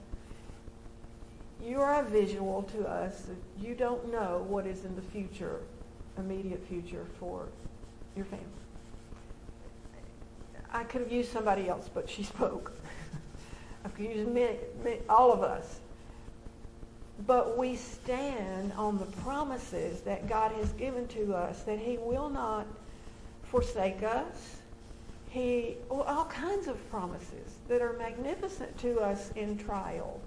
[1.60, 3.26] you are a visual to us.
[3.60, 5.62] You don't know what is in the future,
[6.16, 7.48] immediate future for
[8.14, 8.46] your family.
[10.72, 12.70] I could have used somebody else, but she spoke.
[13.84, 14.50] I could use me,
[15.08, 15.80] all of us.
[17.26, 22.30] But we stand on the promises that God has given to us that He will
[22.30, 22.68] not
[23.42, 24.59] forsake us
[25.30, 30.20] he, all kinds of promises that are magnificent to us in trial.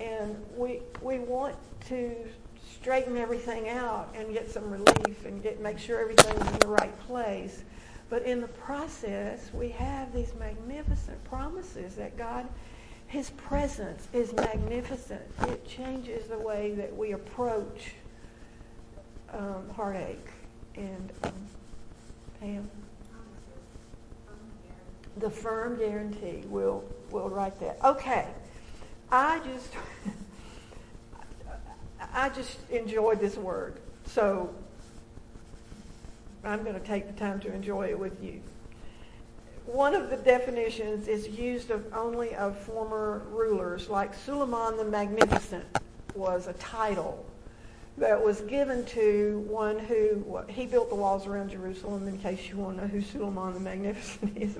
[0.00, 1.56] And we, we want
[1.88, 2.16] to
[2.80, 6.98] straighten everything out and get some relief and get, make sure everything's in the right
[7.00, 7.64] place.
[8.08, 12.48] But in the process, we have these magnificent promises that God,
[13.08, 15.22] His presence is magnificent.
[15.42, 17.92] It changes the way that we approach
[19.34, 20.28] um, heartache.
[20.76, 21.32] And um,
[22.40, 22.70] Pam?
[25.20, 26.42] The firm guarantee.
[26.48, 27.78] We'll, we'll write that.
[27.84, 28.26] Okay.
[29.12, 29.72] I just,
[32.12, 33.78] I just enjoyed this word.
[34.06, 34.54] So
[36.44, 38.40] I'm going to take the time to enjoy it with you.
[39.66, 45.64] One of the definitions is used of only of former rulers, like Suleiman the Magnificent
[46.14, 47.24] was a title
[47.98, 52.08] that was given to one who he built the walls around Jerusalem.
[52.08, 54.56] In case you want to know who Suleiman the Magnificent is,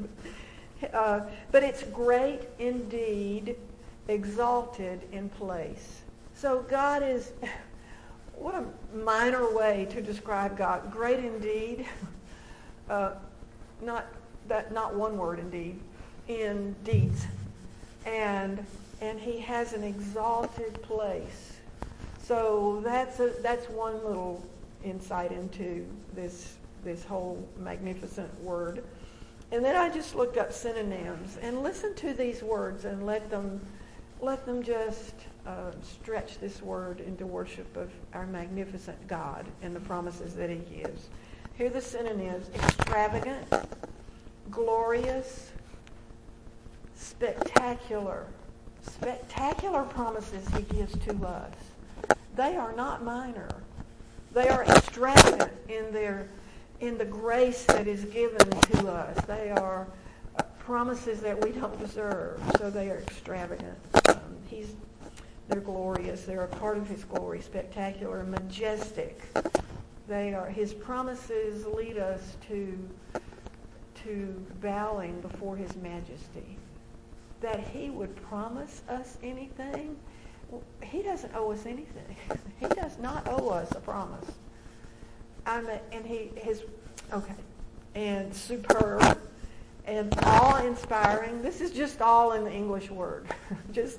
[0.92, 1.20] uh,
[1.52, 3.56] but it's great indeed,
[4.08, 6.02] exalted in place.
[6.34, 7.32] So God is,
[8.36, 8.64] what a
[8.96, 10.90] minor way to describe God.
[10.90, 11.86] Great indeed,
[12.90, 13.12] uh,
[13.82, 14.06] not
[14.48, 15.78] that, not one word indeed,
[16.28, 17.26] in deeds,
[18.06, 18.64] and
[19.00, 21.58] and He has an exalted place.
[22.22, 24.44] So that's a, that's one little
[24.84, 28.84] insight into this this whole magnificent word.
[29.52, 33.60] And then I just looked up synonyms and listened to these words and let them,
[34.20, 35.14] let them just
[35.46, 40.58] uh, stretch this word into worship of our magnificent God and the promises that he
[40.76, 41.08] gives.
[41.54, 42.48] Here are the synonyms.
[42.54, 43.44] Extravagant,
[44.50, 45.50] glorious,
[46.94, 48.26] spectacular.
[48.82, 51.52] Spectacular promises he gives to us.
[52.36, 53.48] They are not minor.
[54.32, 56.28] They are extravagant in their
[56.80, 59.24] in the grace that is given to us.
[59.26, 59.86] They are
[60.58, 63.76] promises that we don't deserve, so they are extravagant.
[64.08, 64.74] Um, he's,
[65.48, 66.24] they're glorious.
[66.24, 69.20] They're a part of His glory, spectacular, majestic.
[70.08, 72.88] They are His promises lead us to
[74.04, 76.56] to bowing before His majesty.
[77.40, 79.96] That He would promise us anything,
[80.82, 82.16] He doesn't owe us anything.
[82.60, 84.30] he does not owe us a promise.
[85.46, 86.62] I'm a, and He His
[87.12, 87.34] okay,
[87.94, 89.18] and superb
[89.86, 91.42] and awe-inspiring.
[91.42, 93.26] This is just all in the English word.
[93.72, 93.98] just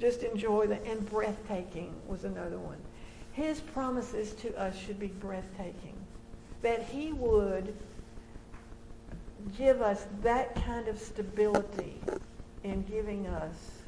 [0.00, 2.78] just enjoy the and breathtaking was another one.
[3.32, 5.94] His promises to us should be breathtaking.
[6.62, 7.74] That he would
[9.56, 12.00] give us that kind of stability
[12.62, 13.82] in giving us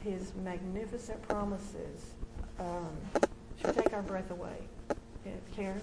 [0.00, 2.14] his magnificent promises
[2.60, 2.90] um,
[3.60, 4.56] should take our breath away.
[5.24, 5.80] Yeah, Karen?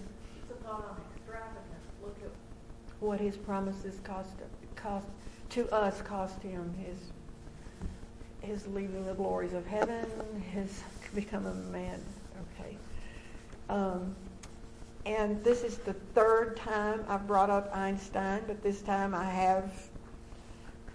[0.64, 0.82] It's on
[1.18, 1.66] extravagant.
[2.02, 2.32] Look at
[3.02, 4.30] What his promises cost,
[4.78, 5.08] cost
[5.50, 6.98] to us cost him his
[8.40, 10.06] his leaving the glories of heaven,
[10.52, 10.82] his
[11.16, 12.00] becoming a man.
[12.60, 12.78] Okay.
[13.70, 14.16] Um,
[15.06, 19.72] and this is the third time I've brought up Einstein, but this time I have.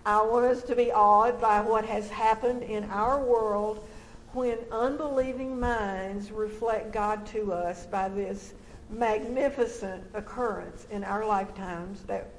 [0.07, 3.87] I want us to be awed by what has happened in our world
[4.33, 8.55] when unbelieving minds reflect God to us by this
[8.91, 12.31] magnificent occurrence in our lifetimes that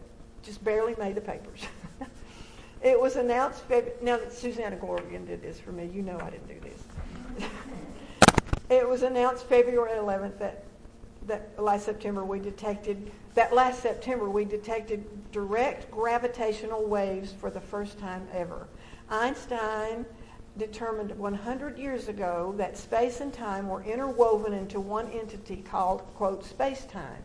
[0.42, 1.62] just barely made the papers.
[2.82, 3.64] it was announced,
[4.02, 7.50] now that Susanna Gorgon did this for me, you know I didn't do this.
[8.70, 10.64] it was announced February 11th that,
[11.28, 17.62] that last September we detected, that last September we detected direct gravitational waves for the
[17.62, 18.68] first time ever.
[19.10, 20.06] Einstein
[20.60, 26.46] determined 100 years ago that space and time were interwoven into one entity called, quote,
[26.46, 27.24] space-time,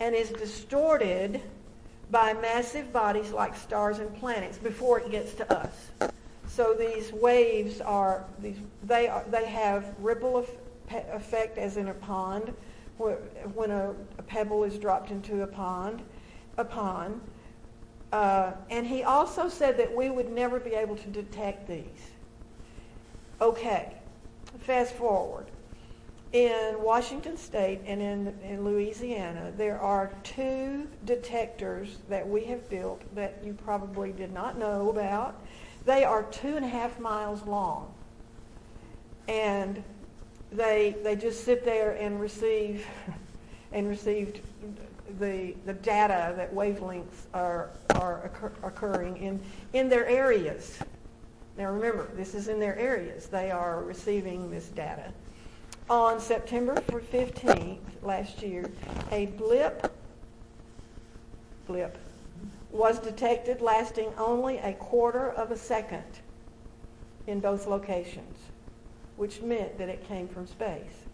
[0.00, 1.40] and is distorted
[2.10, 5.90] by massive bodies like stars and planets before it gets to us.
[6.48, 10.44] So these waves are, these, they, are, they have ripple
[10.90, 12.52] effect as in a pond,
[12.98, 16.02] when a, a pebble is dropped into a pond,
[16.58, 17.20] a pond.
[18.12, 22.09] Uh, and he also said that we would never be able to detect these.
[23.40, 23.94] Okay,
[24.60, 25.46] fast forward.
[26.32, 33.02] In Washington State and in, in Louisiana, there are two detectors that we have built
[33.14, 35.42] that you probably did not know about.
[35.86, 37.92] They are two and a half miles long.
[39.26, 39.82] And
[40.52, 42.86] they, they just sit there and receive
[43.72, 44.40] and received
[45.18, 49.40] the, the data that wavelengths are, are occur, occurring in,
[49.72, 50.78] in their areas.
[51.60, 53.26] Now remember, this is in their areas.
[53.26, 55.12] They are receiving this data
[55.90, 58.70] on September 15th last year,
[59.10, 59.92] a blip,
[61.66, 61.98] blip
[62.70, 66.04] was detected lasting only a quarter of a second
[67.26, 68.38] in both locations,
[69.18, 71.04] which meant that it came from space.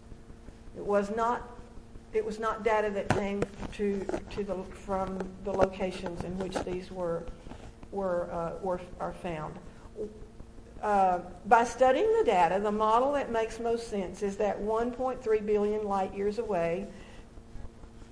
[0.77, 1.41] It was not
[2.13, 3.43] it was not data that came
[3.73, 7.23] to, to the, from the locations in which these were,
[7.91, 9.53] were, uh, were are found.
[10.81, 15.83] Uh, by studying the data, the model that makes most sense is that 1.3 billion
[15.87, 16.85] light years away,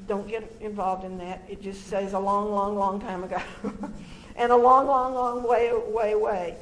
[0.08, 3.42] don't get involved in that, it just says a long, long, long time ago,
[4.36, 6.56] and a long, long, long way, way away.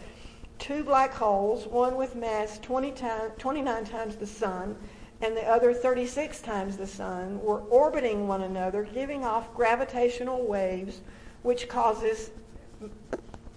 [0.60, 4.76] Two black holes, one with mass 20 time, 29 times the sun,
[5.22, 11.02] and the other 36 times the sun, were orbiting one another, giving off gravitational waves,
[11.44, 12.32] which causes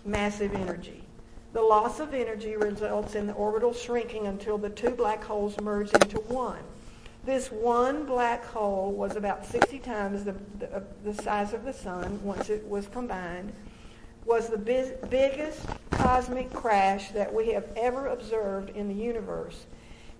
[0.04, 1.05] massive energy.
[1.52, 5.92] The loss of energy results in the orbital shrinking until the two black holes merge
[5.94, 6.62] into one.
[7.24, 11.72] This one black hole was about 60 times the, the, uh, the size of the
[11.72, 13.52] sun once it was combined,
[14.24, 14.58] was the
[15.10, 19.66] biggest cosmic crash that we have ever observed in the universe,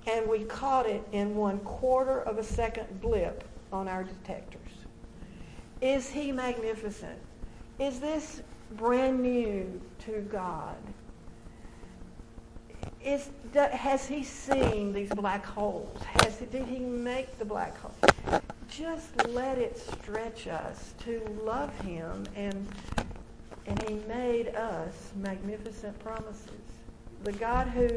[0.06, 4.60] and we caught it in one quarter of a second blip on our detectors.
[5.80, 7.18] Is he magnificent?
[7.78, 10.76] Is this brand new to God?
[13.06, 16.02] Is has he seen these black holes?
[16.22, 18.40] Has did he make the black hole?
[18.68, 22.66] Just let it stretch us to love him, and
[23.66, 26.50] and he made us magnificent promises.
[27.22, 27.88] The God who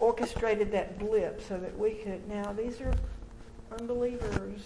[0.00, 2.94] orchestrated that blip so that we could now these are
[3.78, 4.62] unbelievers.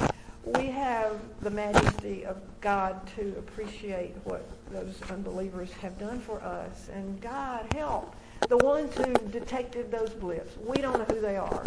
[0.44, 6.88] we have the majesty of God to appreciate what those unbelievers have done for us,
[6.94, 8.16] and God help
[8.48, 11.64] the ones who detected those blips, we don't know who they are.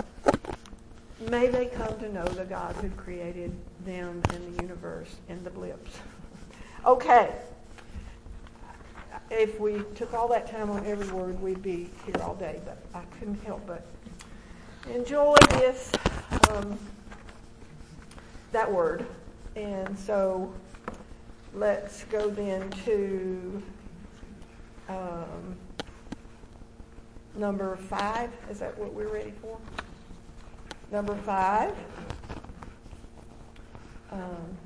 [1.30, 3.56] May they come to know the God who created
[3.86, 6.00] them and the universe and the blips.
[6.86, 7.36] okay.
[9.32, 12.78] if we took all that time on every word, we'd be here all day, but
[12.94, 13.86] I couldn't help but
[14.94, 15.92] enjoy this,
[16.52, 16.78] um,
[18.52, 19.06] that word.
[19.56, 20.54] And so
[21.54, 23.64] let's go then to
[24.90, 25.56] um,
[27.38, 28.30] number five.
[28.50, 29.60] Is that what we're ready for?
[30.92, 31.74] Number five.
[34.12, 34.58] Um,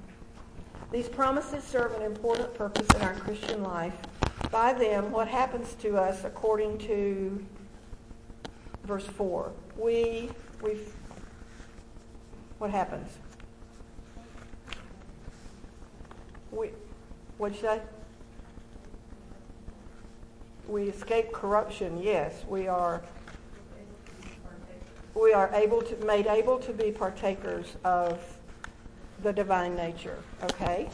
[0.92, 3.96] these promises serve an important purpose in our Christian life.
[4.52, 7.46] By them, what happens to us according to
[8.86, 9.52] verse 4?
[9.78, 10.30] We,
[10.64, 10.80] we,
[12.58, 13.10] what happens?
[16.52, 16.72] We,
[17.38, 17.82] what'd you say?
[20.70, 22.46] We escape corruption, yes.
[22.48, 23.02] We are
[25.16, 28.22] we are able to made able to be partakers of
[29.24, 30.88] the divine nature, okay?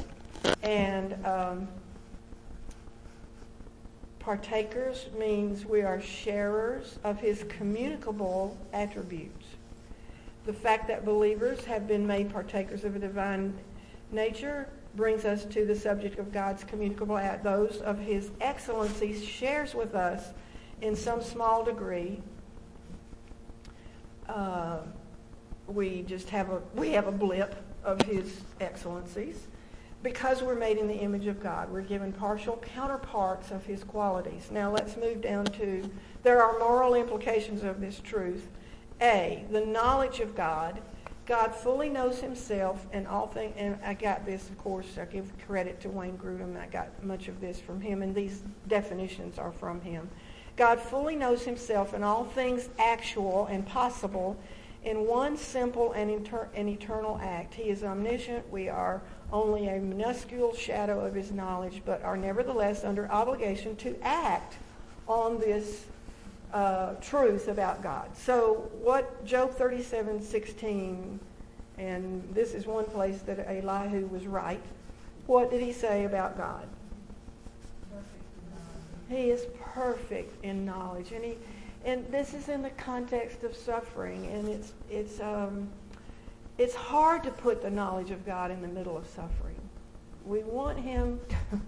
[0.63, 1.67] And um,
[4.19, 9.45] partakers means we are sharers of his communicable attributes.
[10.45, 13.53] The fact that believers have been made partakers of a divine
[14.09, 19.76] nature brings us to the subject of God's communicable at those of his excellencies shares
[19.76, 20.30] with us
[20.82, 22.22] in some small degree.
[24.28, 24.80] Uh,
[25.68, 29.48] we just have a we have a blip of his excellencies
[30.04, 31.72] because we're made in the image of God.
[31.72, 34.50] We're given partial counterparts of his qualities.
[34.52, 35.89] Now let's move down to
[36.24, 38.48] there are moral implications of this truth.
[39.02, 40.82] A, the knowledge of God
[41.26, 45.32] God fully knows himself and all things, and I got this, of course, I give
[45.47, 46.59] credit to Wayne Grudem.
[46.59, 50.07] I got much of this from him, and these definitions are from him.
[50.55, 54.38] God fully knows himself and all things actual and possible
[54.84, 57.55] in one simple and, inter- and eternal act.
[57.55, 58.49] He is omniscient.
[58.51, 59.01] We are
[59.34, 64.57] only a minuscule shadow of his knowledge, but are nevertheless under obligation to act
[65.07, 65.86] on this
[66.56, 68.16] uh, truth about God.
[68.16, 71.20] So what Job 37, 16,
[71.78, 74.62] and this is one place that Elihu was right.
[75.28, 76.66] What did he say about God?
[79.10, 81.36] He is perfect in knowledge, and he,
[81.84, 85.70] and this is in the context of suffering, and it's it's um,
[86.58, 89.60] it's hard to put the knowledge of God in the middle of suffering.
[90.26, 91.20] We want Him.
[91.51, 91.60] To,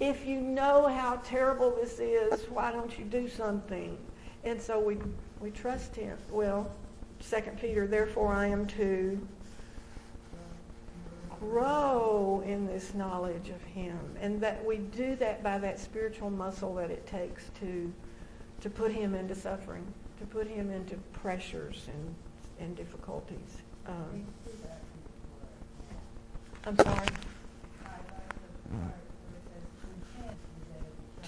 [0.00, 3.96] if you know how terrible this is, why don't you do something?
[4.44, 4.98] And so we
[5.40, 6.16] we trust him.
[6.30, 6.70] Well,
[7.20, 9.20] Second Peter, therefore I am to
[11.40, 13.98] grow in this knowledge of him.
[14.20, 17.92] And that we do that by that spiritual muscle that it takes to
[18.60, 19.86] to put him into suffering,
[20.18, 22.14] to put him into pressures and,
[22.58, 23.58] and difficulties.
[23.86, 24.26] Um,
[26.66, 27.06] I'm sorry.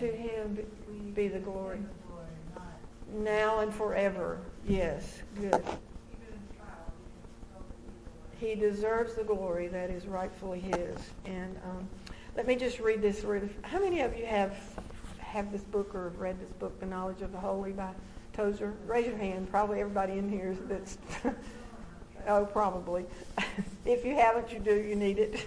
[0.00, 0.58] To him
[1.14, 1.78] be the glory.
[3.12, 4.40] Now and forever.
[4.66, 5.62] Yes, good.
[8.38, 10.96] He deserves the glory that is rightfully his.
[11.26, 11.86] And um,
[12.34, 13.26] let me just read this.
[13.60, 14.56] How many of you have
[15.18, 17.92] have this book or have read this book, The Knowledge of the Holy by
[18.32, 18.72] Tozer?
[18.86, 19.50] Raise your hand.
[19.50, 20.96] Probably everybody in here that's,
[22.26, 23.04] oh, probably.
[23.84, 24.74] if you haven't, you do.
[24.80, 25.46] You need it.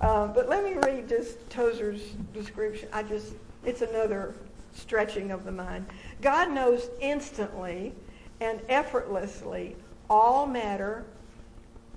[0.00, 2.88] um, but let me read just Tozer's description.
[2.92, 3.32] I just,
[3.68, 4.34] it's another
[4.72, 5.84] stretching of the mind.
[6.22, 7.92] God knows instantly
[8.40, 9.76] and effortlessly
[10.08, 11.04] all matter,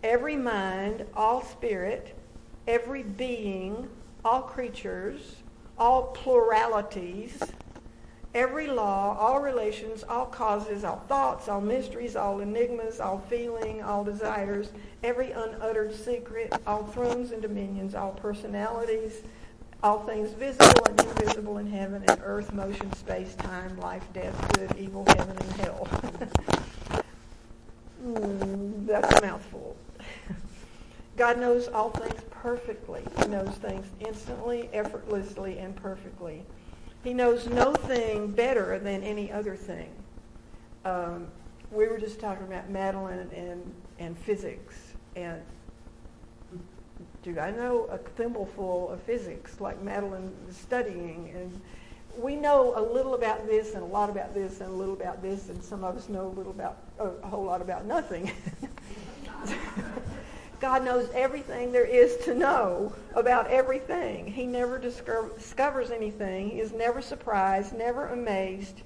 [0.04, 2.14] every mind, all spirit,
[2.68, 3.88] every being,
[4.26, 5.38] all creatures,
[5.78, 7.42] all pluralities,
[8.36, 14.04] every law, all relations, all causes, all thoughts, all mysteries, all enigmas, all feeling, all
[14.04, 14.72] desires,
[15.04, 19.22] every unuttered secret, all thrones and dominions, all personalities,
[19.84, 24.76] all things visible and invisible in heaven and earth, motion, space, time, life, death, good,
[24.78, 25.88] evil, heaven, and hell.
[28.06, 29.76] mm, that's a mouthful.
[31.18, 33.04] God knows all things perfectly.
[33.20, 36.44] He knows things instantly, effortlessly, and perfectly.
[37.04, 39.90] He knows no thing better than any other thing.
[40.86, 41.28] Um,
[41.72, 45.42] we were just talking about Madeline and, and physics, and
[47.24, 51.32] do I know a thimbleful of physics like Madeline is studying?
[51.36, 51.62] And
[52.18, 55.22] we know a little about this and a lot about this and a little about
[55.22, 58.32] this, and some of us know a little about a whole lot about nothing.
[60.60, 64.28] God knows everything there is to know about everything.
[64.28, 66.52] He never discovers anything.
[66.52, 68.82] He is never surprised, never amazed.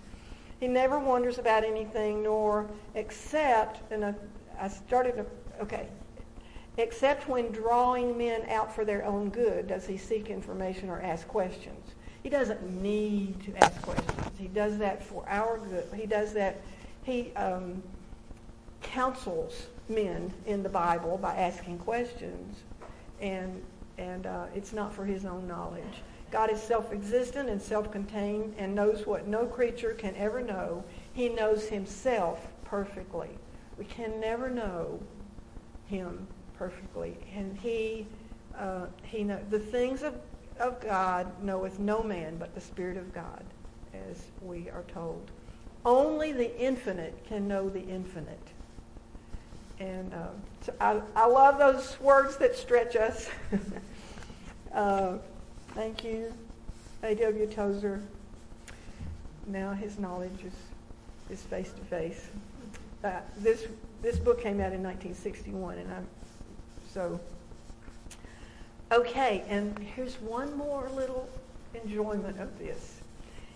[0.59, 4.13] He never wonders about anything, nor except, and I,
[4.57, 5.25] I started to,
[5.63, 5.89] okay,
[6.77, 11.27] except when drawing men out for their own good does he seek information or ask
[11.27, 11.95] questions.
[12.23, 14.31] He doesn't need to ask questions.
[14.37, 15.85] He does that for our good.
[15.95, 16.59] He does that.
[17.03, 17.83] He um,
[18.81, 22.63] counsels men in the Bible by asking questions,
[23.21, 23.61] and
[23.97, 26.01] and uh, it's not for his own knowledge.
[26.31, 30.83] God is self-existent and self-contained and knows what no creature can ever know.
[31.13, 33.29] He knows himself perfectly.
[33.77, 34.99] We can never know
[35.85, 36.27] him
[36.57, 38.05] perfectly, and he
[38.57, 40.15] uh, he know the things of
[40.59, 43.43] of God knoweth no man but the Spirit of God,
[44.09, 45.31] as we are told.
[45.85, 48.47] Only the infinite can know the infinite.
[49.79, 50.27] And uh,
[50.61, 53.29] so I, I love those words that stretch us.
[54.73, 55.17] uh,
[55.73, 56.33] thank you,
[57.03, 57.45] A.W.
[57.47, 58.01] Tozer.
[59.47, 60.53] Now his knowledge is,
[61.29, 62.29] is face to face.
[63.03, 63.67] Uh, this
[64.01, 66.07] this book came out in 1961, and I'm
[66.95, 67.19] so
[68.89, 69.43] okay.
[69.49, 71.27] And here's one more little
[71.73, 73.01] enjoyment of this.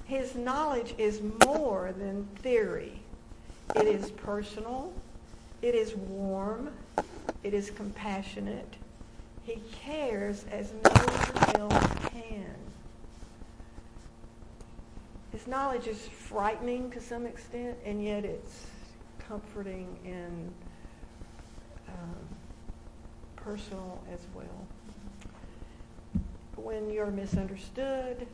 [0.04, 3.00] His knowledge is more than theory.
[3.78, 4.92] It is personal.
[5.62, 6.72] It is warm.
[7.44, 8.76] It is compassionate.
[9.44, 12.46] He cares as no one else can.
[15.32, 18.66] His knowledge is frightening to some extent, and yet it's
[19.30, 20.52] comforting and
[21.88, 22.39] um,
[23.44, 24.68] personal as well.
[26.56, 28.28] When you're misunderstood,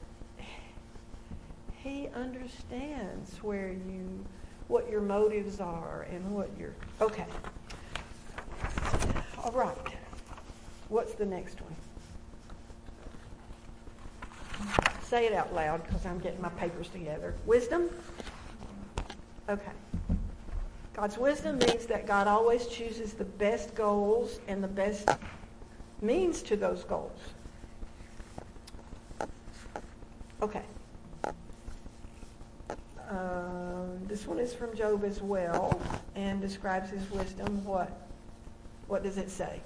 [1.84, 4.26] he understands where you
[4.68, 7.26] what your motives are and what your okay.
[9.44, 9.78] All right.
[10.90, 11.76] What's the next one?
[15.04, 17.36] Say it out loud because I'm getting my papers together.
[17.46, 17.90] Wisdom?
[19.48, 19.72] Okay.
[20.96, 25.10] God's wisdom means that God always chooses the best goals and the best
[26.02, 27.20] means to those goals.
[30.42, 30.64] Okay.
[33.10, 35.82] Uh, this one is from Job as well
[36.16, 37.66] and describes his wisdom.
[37.66, 37.92] What?
[38.88, 39.60] What does it say?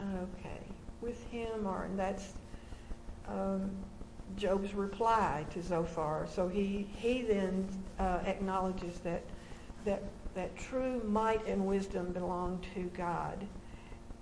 [0.00, 0.60] Okay.
[1.00, 2.32] With him, or and that's
[3.28, 3.70] um,
[4.38, 6.26] Job's reply to Zophar.
[6.32, 7.68] So he he then
[7.98, 9.22] uh, acknowledges that
[9.84, 10.02] that
[10.34, 13.46] that true might and wisdom belong to God.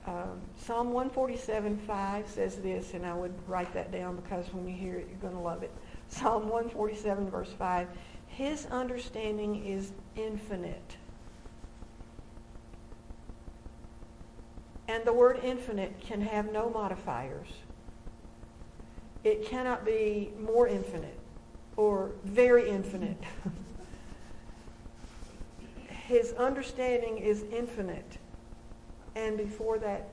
[0.07, 4.97] Um, Psalm 147:5 says this, and I would write that down because when you hear
[4.97, 5.73] it, you're going to love it.
[6.09, 7.89] Psalm 147 verse 5:
[8.29, 10.97] His understanding is infinite.
[14.89, 17.49] And the word infinite can have no modifiers.
[19.27, 21.19] It cannot be more infinite
[21.77, 23.21] or very infinite.
[26.07, 28.19] His understanding is infinite.
[29.17, 30.11] And before that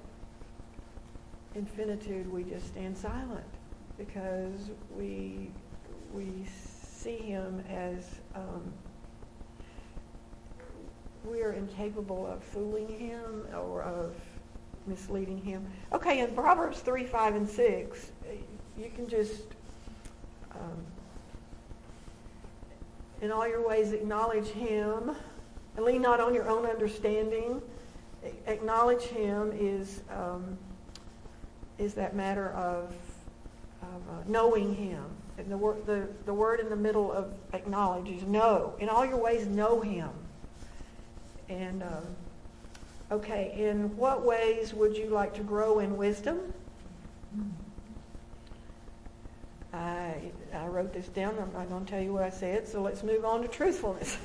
[1.54, 3.46] infinitude, we just stand silent
[4.00, 5.52] because we,
[6.12, 8.74] we see him as um,
[11.24, 14.16] we are incapable of fooling him or of
[14.88, 15.68] misleading him.
[15.92, 18.12] Okay, in Proverbs 3, 5, and 6,
[18.78, 19.44] you can just,
[20.52, 20.86] um,
[23.22, 25.16] in all your ways, acknowledge him
[25.76, 27.62] and lean not on your own understanding.
[28.48, 30.58] Acknowledge him is, um,
[31.78, 32.94] is that matter of,
[33.82, 35.04] of uh, knowing him.
[35.38, 38.76] And the, the, the word in the middle of acknowledge is know.
[38.80, 40.10] In all your ways, know him.
[41.50, 42.06] And um,
[43.14, 46.52] Okay, in what ways would you like to grow in wisdom?
[49.74, 51.36] I, I wrote this down.
[51.40, 54.18] I'm not going to tell you what I said, so let's move on to truthfulness.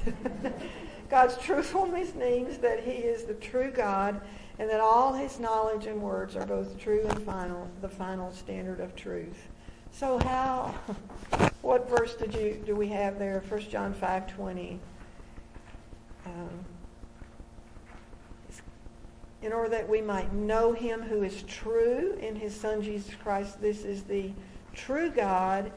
[1.11, 4.21] God's truthfulness means that He is the true God
[4.59, 8.81] and that all His knowledge and words are both true and final, the final standard
[8.81, 9.49] of truth.
[9.91, 10.75] So how,
[11.63, 13.43] what verse did you, do we have there?
[13.49, 14.79] 1 John 5.20.
[16.27, 16.65] Um,
[19.41, 23.63] in order that we might know him who is true in his son Jesus Christ.
[23.63, 24.33] This is the
[24.79, 25.73] true God,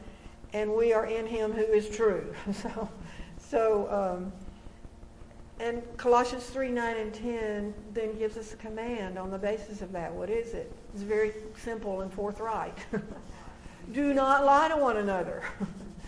[0.54, 2.34] and we are in him who is true.
[2.54, 2.89] so,
[3.38, 3.89] so
[4.20, 4.32] um,
[5.62, 9.91] and Colossians 3, 9, and 10 then gives us a command on the basis of
[9.91, 10.12] that.
[10.12, 10.72] What is it?
[10.93, 12.76] It's very simple and forthright.
[13.91, 15.43] Do not lie to one another.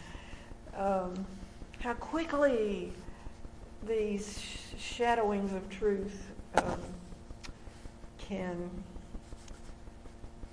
[0.77, 1.25] um,
[1.79, 2.93] how quickly
[3.85, 4.41] these
[4.77, 6.79] shadowings of truth um,
[8.17, 8.69] can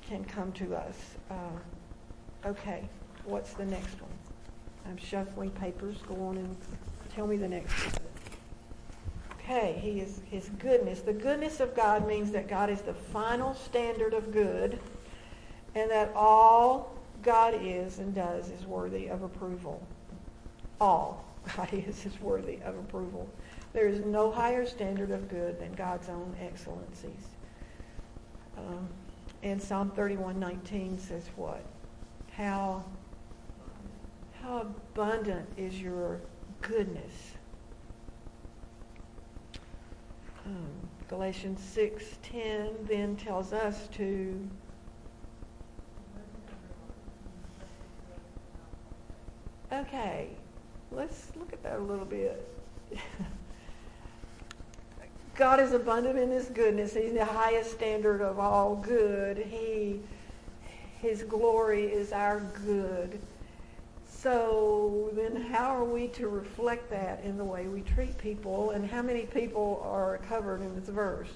[0.03, 0.97] can come to us.
[1.31, 1.35] Uh,
[2.47, 2.89] okay,
[3.25, 4.11] what's the next one?
[4.87, 5.97] I'm shuffling papers.
[6.09, 6.57] Go on and
[7.15, 7.95] tell me the next one.
[9.35, 11.01] Okay, he is his goodness.
[11.01, 14.79] The goodness of God means that God is the final standard of good.
[15.75, 19.83] and that all God is and does is worthy of approval.
[20.81, 21.25] All
[21.57, 23.29] God is is worthy of approval.
[23.73, 27.29] There is no higher standard of good than God's own excellencies.
[28.57, 28.89] Um,
[29.43, 31.65] and Psalm 31:19 says what?
[32.41, 32.83] How
[34.41, 36.23] how abundant is your
[36.63, 37.35] goodness.
[40.47, 44.49] Um, Galatians 6:10 then tells us to
[49.71, 50.31] Okay,
[50.91, 52.49] let's look at that a little bit.
[55.35, 56.95] God is abundant in his goodness.
[56.95, 59.37] He's the highest standard of all good.
[59.37, 60.01] He
[61.01, 63.19] his glory is our good.
[64.07, 68.89] So then how are we to reflect that in the way we treat people and
[68.89, 71.31] how many people are covered in this verse?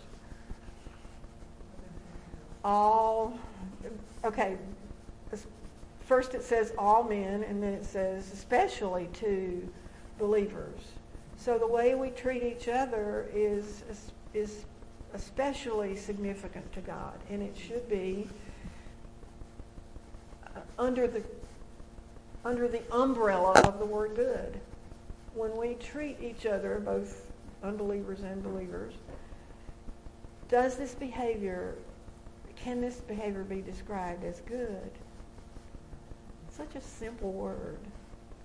[2.62, 3.38] All
[4.22, 4.56] okay,
[6.00, 9.66] first it says all men and then it says especially to
[10.18, 10.80] believers.
[11.36, 13.82] So the way we treat each other is
[14.34, 14.66] is
[15.14, 18.28] especially significant to God and it should be
[20.84, 21.22] under the
[22.44, 24.60] under the umbrella of the word good.
[25.34, 27.32] When we treat each other, both
[27.62, 28.92] unbelievers and believers,
[30.48, 31.74] does this behavior,
[32.54, 34.90] can this behavior be described as good?
[36.50, 37.78] Such a simple word.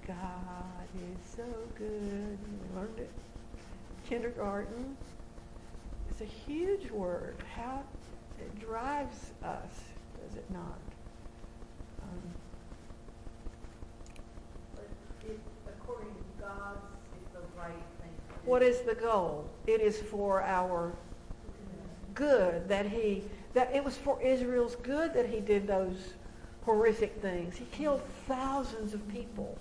[0.08, 1.46] God is so
[1.78, 2.38] good.
[2.40, 3.12] We learned it
[4.08, 4.98] kindergarten.
[6.10, 7.36] It's a huge word.
[7.54, 7.84] How
[8.40, 9.84] it drives us,
[10.26, 10.80] does it not?
[18.50, 19.48] What is the goal?
[19.68, 20.92] It is for our
[22.16, 26.14] good that he that it was for Israel's good that he did those
[26.64, 27.58] horrific things.
[27.58, 29.56] He killed thousands of people.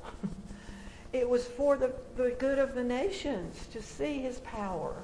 [1.12, 5.02] it was for the, the good of the nations to see his power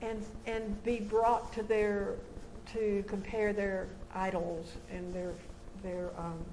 [0.00, 2.16] and and be brought to their
[2.72, 5.32] to compare their idols and their
[5.84, 6.44] their um,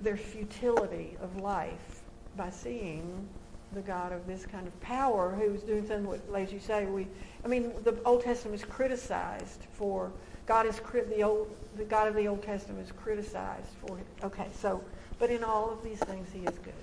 [0.00, 2.02] their futility of life
[2.36, 3.28] by seeing
[3.72, 7.06] the God of this kind of power who was doing something, as you say, we,
[7.44, 10.10] I mean, the Old Testament is criticized for,
[10.46, 14.06] God is, the old, the God of the Old Testament is criticized for, it.
[14.24, 14.82] okay, so,
[15.18, 16.74] but in all of these things he is good.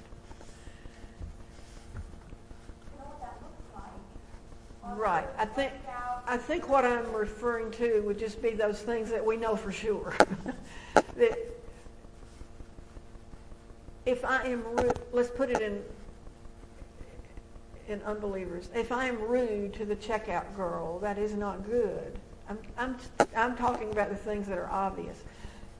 [2.94, 3.60] You know what that looks
[4.86, 4.98] like?
[4.98, 5.28] Right.
[5.38, 5.74] I think,
[6.26, 9.74] I think what I'm referring to would just be those things that we know for
[9.74, 10.14] sure.
[11.18, 11.57] that
[14.08, 15.84] if I am rude, let's put it in
[17.90, 18.70] in unbelievers.
[18.74, 22.18] If I am rude to the checkout girl, that is not good.
[22.50, 22.98] I'm I'm
[23.36, 25.24] I'm talking about the things that are obvious.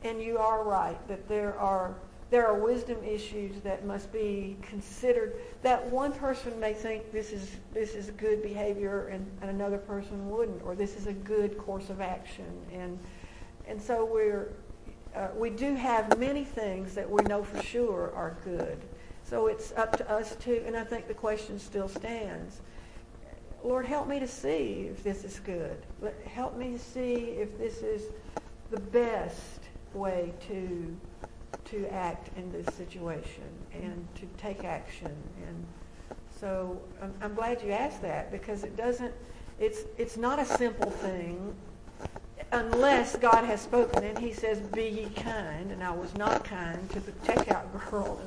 [0.04, 1.96] And you are right that there are
[2.30, 5.36] there are wisdom issues that must be considered.
[5.62, 10.30] That one person may think this is this is good behavior, and, and another person
[10.30, 13.00] wouldn't, or this is a good course of action, and
[13.66, 14.50] and so we're
[15.18, 18.78] uh, we do have many things that we know for sure are good.
[19.24, 22.62] So it's up to us to, and I think the question still stands.
[23.64, 25.78] Lord, help me to see if this is good.
[26.26, 28.04] Help me to see if this is
[28.70, 29.62] the best
[29.94, 30.96] way to
[31.66, 33.44] to act in this situation
[33.74, 35.12] and to take action.
[35.46, 35.66] And
[36.40, 39.14] so I'm, I'm glad you asked that because it doesn't.
[39.60, 41.56] It's it's not a simple thing
[42.52, 46.90] unless God has spoken and he says, be ye kind, and I was not kind
[46.92, 48.20] to the checkout girl.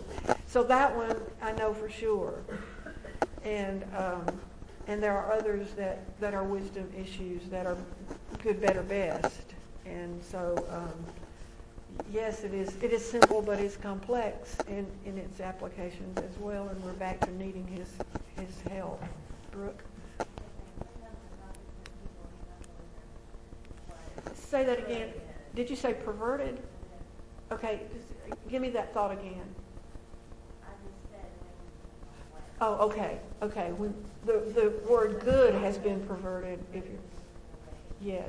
[0.46, 2.34] So that one I know for sure.
[3.44, 4.26] And um,
[4.86, 7.76] and there are others that, that are wisdom issues that are
[8.42, 9.42] good, better, best.
[9.86, 11.04] And so, um,
[12.12, 16.68] yes, it is it is simple, but it's complex in, in its applications as well.
[16.68, 17.88] And we're back to needing his
[18.36, 19.02] his help.
[19.52, 19.82] Brooke?
[24.50, 25.10] Say that again.
[25.54, 26.58] Did you say perverted?
[27.52, 27.82] Okay,
[28.48, 29.44] give me that thought again.
[32.60, 33.70] Oh, okay, okay.
[33.76, 33.94] When
[34.26, 36.98] the the word good has been perverted, if you
[38.00, 38.28] yes,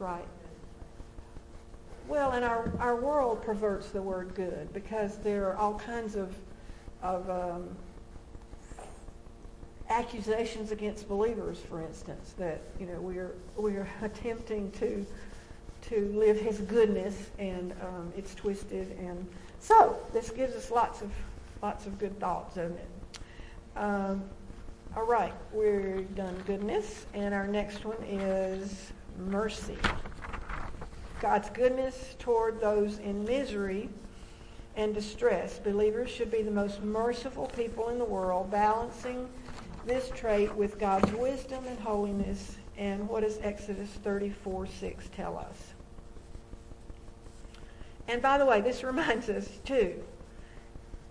[0.00, 0.26] right.
[2.08, 6.34] Well, and our our world perverts the word good because there are all kinds of
[7.04, 7.76] of um,
[9.88, 15.06] accusations against believers, for instance, that you know we're we're attempting to
[15.88, 19.26] to live His goodness, and um, it's twisted, and
[19.60, 21.10] so this gives us lots of
[21.62, 23.18] lots of good thoughts, doesn't it?
[23.76, 24.24] Um,
[24.96, 29.76] all right, we're done goodness, and our next one is mercy.
[31.20, 33.88] God's goodness toward those in misery
[34.76, 35.58] and distress.
[35.58, 39.28] Believers should be the most merciful people in the world, balancing
[39.86, 42.56] this trait with God's wisdom and holiness.
[42.76, 45.72] And what does Exodus 34 6 tell us?
[48.08, 50.02] And by the way, this reminds us too.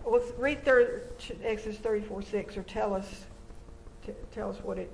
[0.04, 1.02] Well, read thir-
[1.44, 3.26] Exodus 34 6 or tell us,
[4.06, 4.92] t- tell us what it.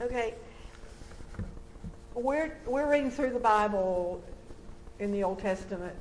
[0.00, 0.34] Okay.
[2.14, 4.22] We're, we're reading through the Bible
[4.98, 5.94] in the Old Testament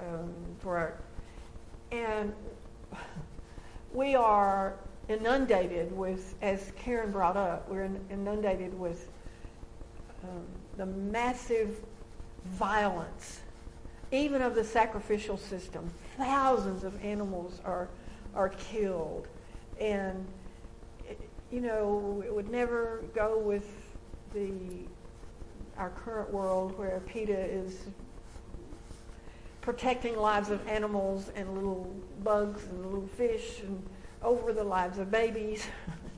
[0.00, 0.94] um, for our,
[1.92, 2.32] and
[3.94, 4.74] we are
[5.08, 9.08] inundated with, as Karen brought up, we're inundated with
[10.24, 10.44] um,
[10.76, 11.78] the massive
[12.44, 13.40] violence,
[14.10, 15.88] even of the sacrificial system.
[16.18, 17.88] Thousands of animals are
[18.34, 19.28] are killed,
[19.80, 20.26] and
[21.52, 23.70] you know it would never go with
[24.32, 24.50] the
[25.78, 27.86] our current world where PETA is
[29.64, 31.90] protecting lives of animals and little
[32.22, 33.82] bugs and little fish and
[34.22, 35.66] over the lives of babies.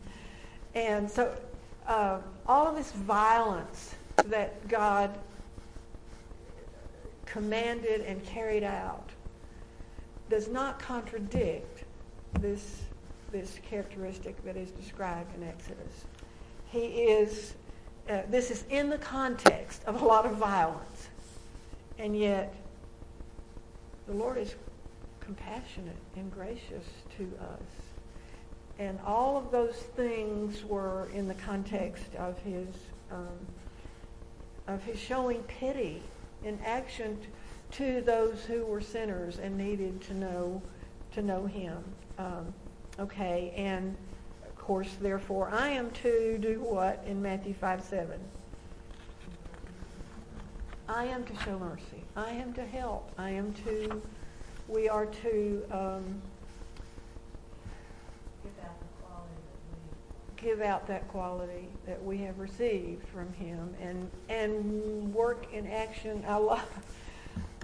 [0.74, 1.32] and so
[1.86, 3.94] uh, all of this violence
[4.26, 5.16] that God
[7.24, 9.11] commanded and carried out
[10.28, 11.84] does not contradict
[12.40, 12.82] this,
[13.30, 16.05] this characteristic that is described in Exodus.
[16.66, 17.55] He is,
[18.11, 21.11] uh, this is in the context of a lot of violence,
[21.97, 22.53] and yet
[24.07, 24.54] the Lord is
[25.20, 26.84] compassionate and gracious
[27.18, 27.86] to us.
[28.78, 32.68] And all of those things were in the context of his,
[33.11, 33.38] um,
[34.68, 36.02] of his showing pity
[36.44, 37.28] in action t-
[37.72, 40.62] to those who were sinners and needed to know,
[41.12, 41.82] to know him.
[42.18, 42.52] Um,
[43.00, 43.96] okay, and
[44.44, 48.20] of course, therefore, I am to do what in Matthew 5, 7?
[50.89, 52.05] I am to show mercy.
[52.14, 53.11] I am to help.
[53.18, 54.01] I am to,
[54.68, 56.22] we are to um,
[58.43, 58.97] Give out that
[60.37, 66.24] give out that quality that we have received from him and and work in action.
[66.28, 66.68] I love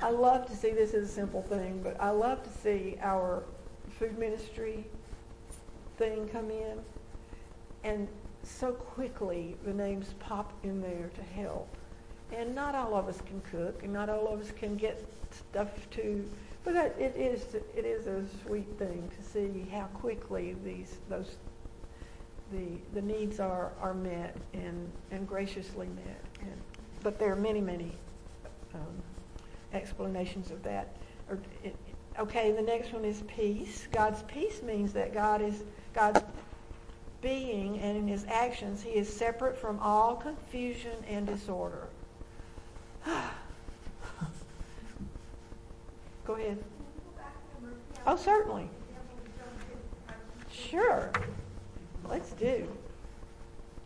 [0.02, 3.44] I love to see this as a simple thing, but I love to see our
[3.98, 4.84] food ministry
[5.96, 6.78] thing come in
[7.84, 8.08] and
[8.42, 11.76] so quickly the names pop in there to help.
[12.32, 15.68] And not all of us can cook and not all of us can get stuff
[15.90, 16.28] to
[16.64, 21.36] but it is it is a sweet thing to see how quickly these those
[22.52, 26.20] the the needs are are met and and graciously met.
[26.40, 26.60] And,
[27.02, 27.92] but there are many many
[28.74, 29.02] um,
[29.72, 30.96] explanations of that.
[31.28, 31.74] Or, it,
[32.18, 33.88] okay, the next one is peace.
[33.90, 35.64] God's peace means that God is
[35.94, 36.20] God's
[37.20, 41.88] being and in His actions He is separate from all confusion and disorder.
[46.24, 46.62] Go ahead.
[48.06, 48.68] Oh, certainly.
[50.50, 51.10] Sure.
[52.08, 52.68] Let's do.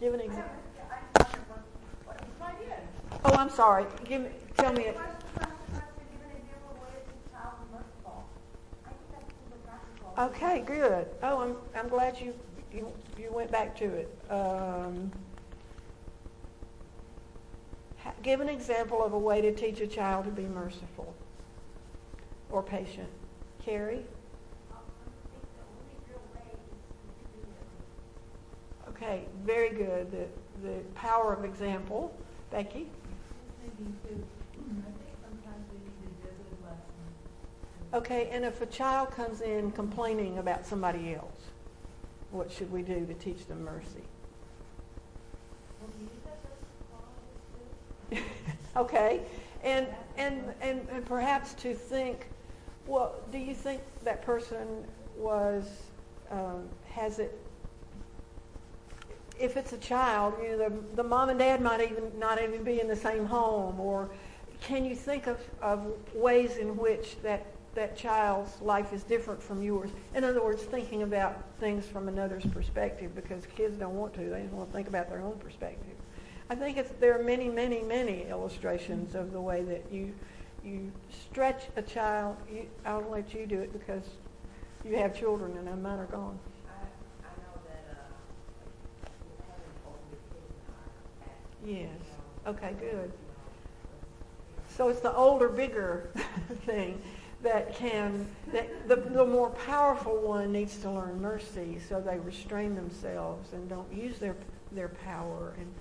[0.01, 0.51] Give an example.
[3.25, 3.87] Oh, I'm sorry.
[4.05, 4.29] Give me.
[4.57, 4.85] Tell me.
[4.85, 4.97] It.
[10.19, 11.09] Okay, good.
[11.23, 12.35] Oh, I'm I'm glad you
[12.73, 14.19] you you went back to it.
[14.31, 15.13] Um,
[18.23, 21.15] give an example of a way to teach a child to be merciful
[22.51, 23.09] or patient.
[23.65, 24.05] Carrie.
[28.89, 30.11] Okay, very good.
[30.11, 30.27] The
[30.63, 32.15] the power of example.
[32.51, 32.89] Becky.
[37.93, 41.51] Okay, and if a child comes in complaining about somebody else,
[42.31, 44.05] what should we do to teach them mercy?
[45.81, 47.65] Well, do you have those qualities too?
[48.77, 49.21] okay,
[49.63, 49.87] and,
[50.17, 52.29] and, and, and perhaps to think,
[52.87, 54.85] well, do you think that person
[55.17, 55.83] was,
[56.31, 57.37] um, has it,
[59.39, 62.63] if it's a child, you know, the, the mom and dad might even not even
[62.63, 64.11] be in the same home, or
[64.61, 69.63] can you think of, of ways in which that, that child's life is different from
[69.63, 69.91] yours?
[70.15, 74.21] In other words, thinking about things from another's perspective, because kids don't want to.
[74.21, 75.96] They just want to think about their own perspective.
[76.49, 80.15] I think it's, there are many, many, many illustrations of the way that you
[80.67, 82.37] you stretch a child.
[82.53, 84.03] You, I'll let you do it because
[84.85, 86.39] you have children and mine are gone.
[86.69, 89.09] I, I know that, uh,
[89.49, 91.39] having older kids are at,
[91.69, 92.01] Yes.
[92.47, 93.13] Okay, good.
[94.69, 96.11] So it's the older, bigger
[96.67, 97.01] thing
[97.43, 102.75] that can, that the, the more powerful one needs to learn mercy so they restrain
[102.75, 104.37] themselves and don't use their,
[104.73, 105.55] their power.
[105.59, 105.73] And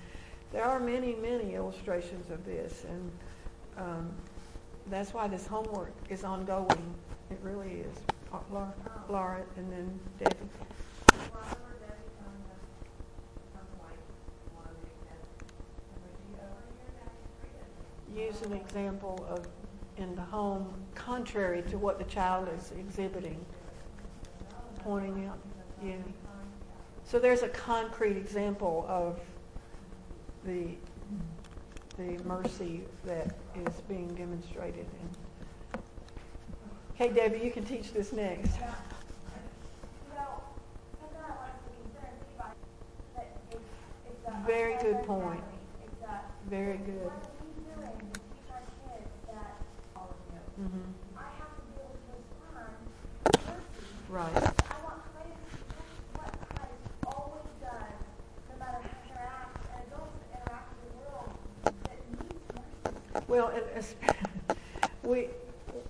[0.55, 3.11] There are many, many illustrations of this, and
[3.77, 4.09] um,
[4.87, 6.95] that's why this homework is ongoing.
[7.29, 7.97] It really is.
[8.49, 8.73] Laura,
[9.09, 10.35] Laura and then Debbie.
[18.15, 19.45] Use an example of
[19.97, 23.45] in the home contrary to what the child is exhibiting,
[24.79, 25.37] pointing out.
[25.83, 25.95] Yeah.
[27.03, 29.19] So there's a concrete example of
[30.45, 30.67] the
[31.97, 34.85] the mercy that is being demonstrated.
[35.01, 35.09] And
[36.93, 38.51] okay, Debbie, you can teach this next.
[40.13, 40.43] Well,
[40.99, 42.55] something I like to consider and think about
[43.15, 43.61] that it's,
[44.05, 44.33] it's a.
[44.45, 45.05] Very a good family.
[45.05, 45.43] point.
[45.83, 46.21] It's a.
[46.49, 47.11] Very good.
[47.11, 49.55] What are we doing to teach our kids that
[50.55, 50.81] hmm
[51.15, 52.75] I have to be able to respond
[53.43, 53.85] mercy?
[54.09, 54.35] Right.
[54.35, 55.81] I want Christ to do
[56.13, 57.99] what Christ always does,
[58.49, 61.31] no matter how he interacts, and adults that interact with the world
[61.83, 63.14] that needs mercy.
[63.27, 63.51] Well,
[65.03, 65.29] we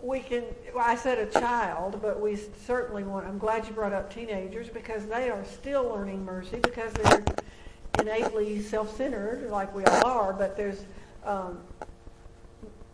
[0.02, 0.44] we can.
[0.74, 3.26] Well, I said a child, but we certainly want.
[3.26, 7.26] I'm glad you brought up teenagers because they are still learning mercy because they're
[8.00, 10.34] innately self-centered, like we all are.
[10.34, 10.86] But there's
[11.24, 11.60] um,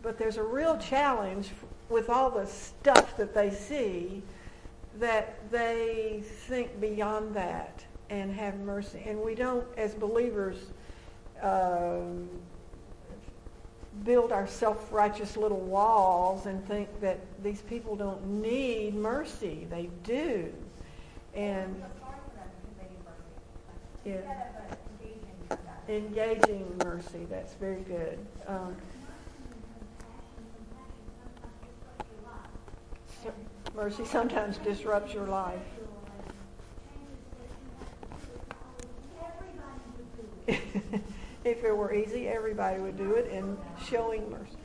[0.02, 1.50] but there's a real challenge
[1.88, 4.22] with all the stuff that they see
[4.98, 9.02] that they think beyond that and have mercy.
[9.06, 10.58] And we don't, as believers.
[11.42, 12.28] Um,
[14.04, 19.66] build our self-righteous little walls and think that these people don't need mercy.
[19.70, 20.52] They do.
[21.34, 23.28] And I feel sorry for them because they need mercy.
[24.04, 24.16] Yeah.
[24.16, 24.78] Instead of
[25.88, 28.18] engaging engaging mercy, that's very good.
[28.48, 28.76] Um,
[33.22, 33.34] so-
[33.74, 35.60] mercy sometimes disrupts your life.
[41.44, 44.56] if it were easy, everybody would do it, and showing mercy.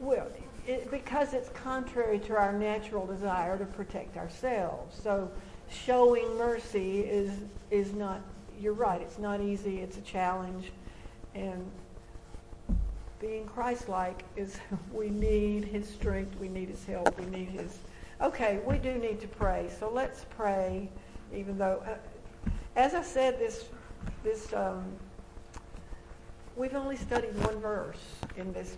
[0.00, 0.28] Well,
[0.66, 5.00] it, because it's contrary to our natural desire to protect ourselves.
[5.00, 5.30] So
[5.70, 7.32] showing mercy is
[7.70, 8.20] is not.
[8.58, 9.00] You're right.
[9.00, 9.80] It's not easy.
[9.80, 10.72] It's a challenge,
[11.34, 11.70] and
[13.20, 14.58] being Christ-like is.
[14.92, 16.38] We need His strength.
[16.38, 17.18] We need His help.
[17.18, 17.78] We need His.
[18.20, 19.68] Okay, we do need to pray.
[19.78, 20.88] So let's pray.
[21.34, 21.96] Even though, uh,
[22.76, 23.64] as I said, this
[24.22, 24.84] this um,
[26.54, 28.04] we've only studied one verse
[28.36, 28.76] in this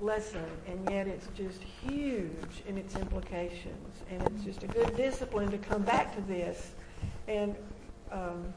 [0.00, 4.02] lesson, and yet it's just huge in its implications.
[4.10, 6.72] And it's just a good discipline to come back to this
[7.26, 7.56] and
[8.12, 8.52] um,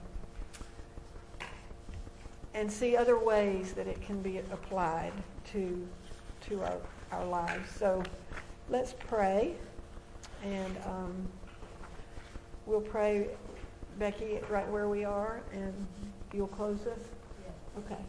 [2.54, 5.14] and see other ways that it can be applied
[5.54, 5.88] to
[6.50, 6.78] to our,
[7.12, 7.70] our lives.
[7.72, 8.04] So
[8.70, 9.54] let's pray,
[10.44, 11.28] and um,
[12.66, 13.28] we'll pray,
[14.00, 15.74] Becky, right where we are, and
[16.34, 17.00] you'll close us.
[17.78, 18.02] Okay.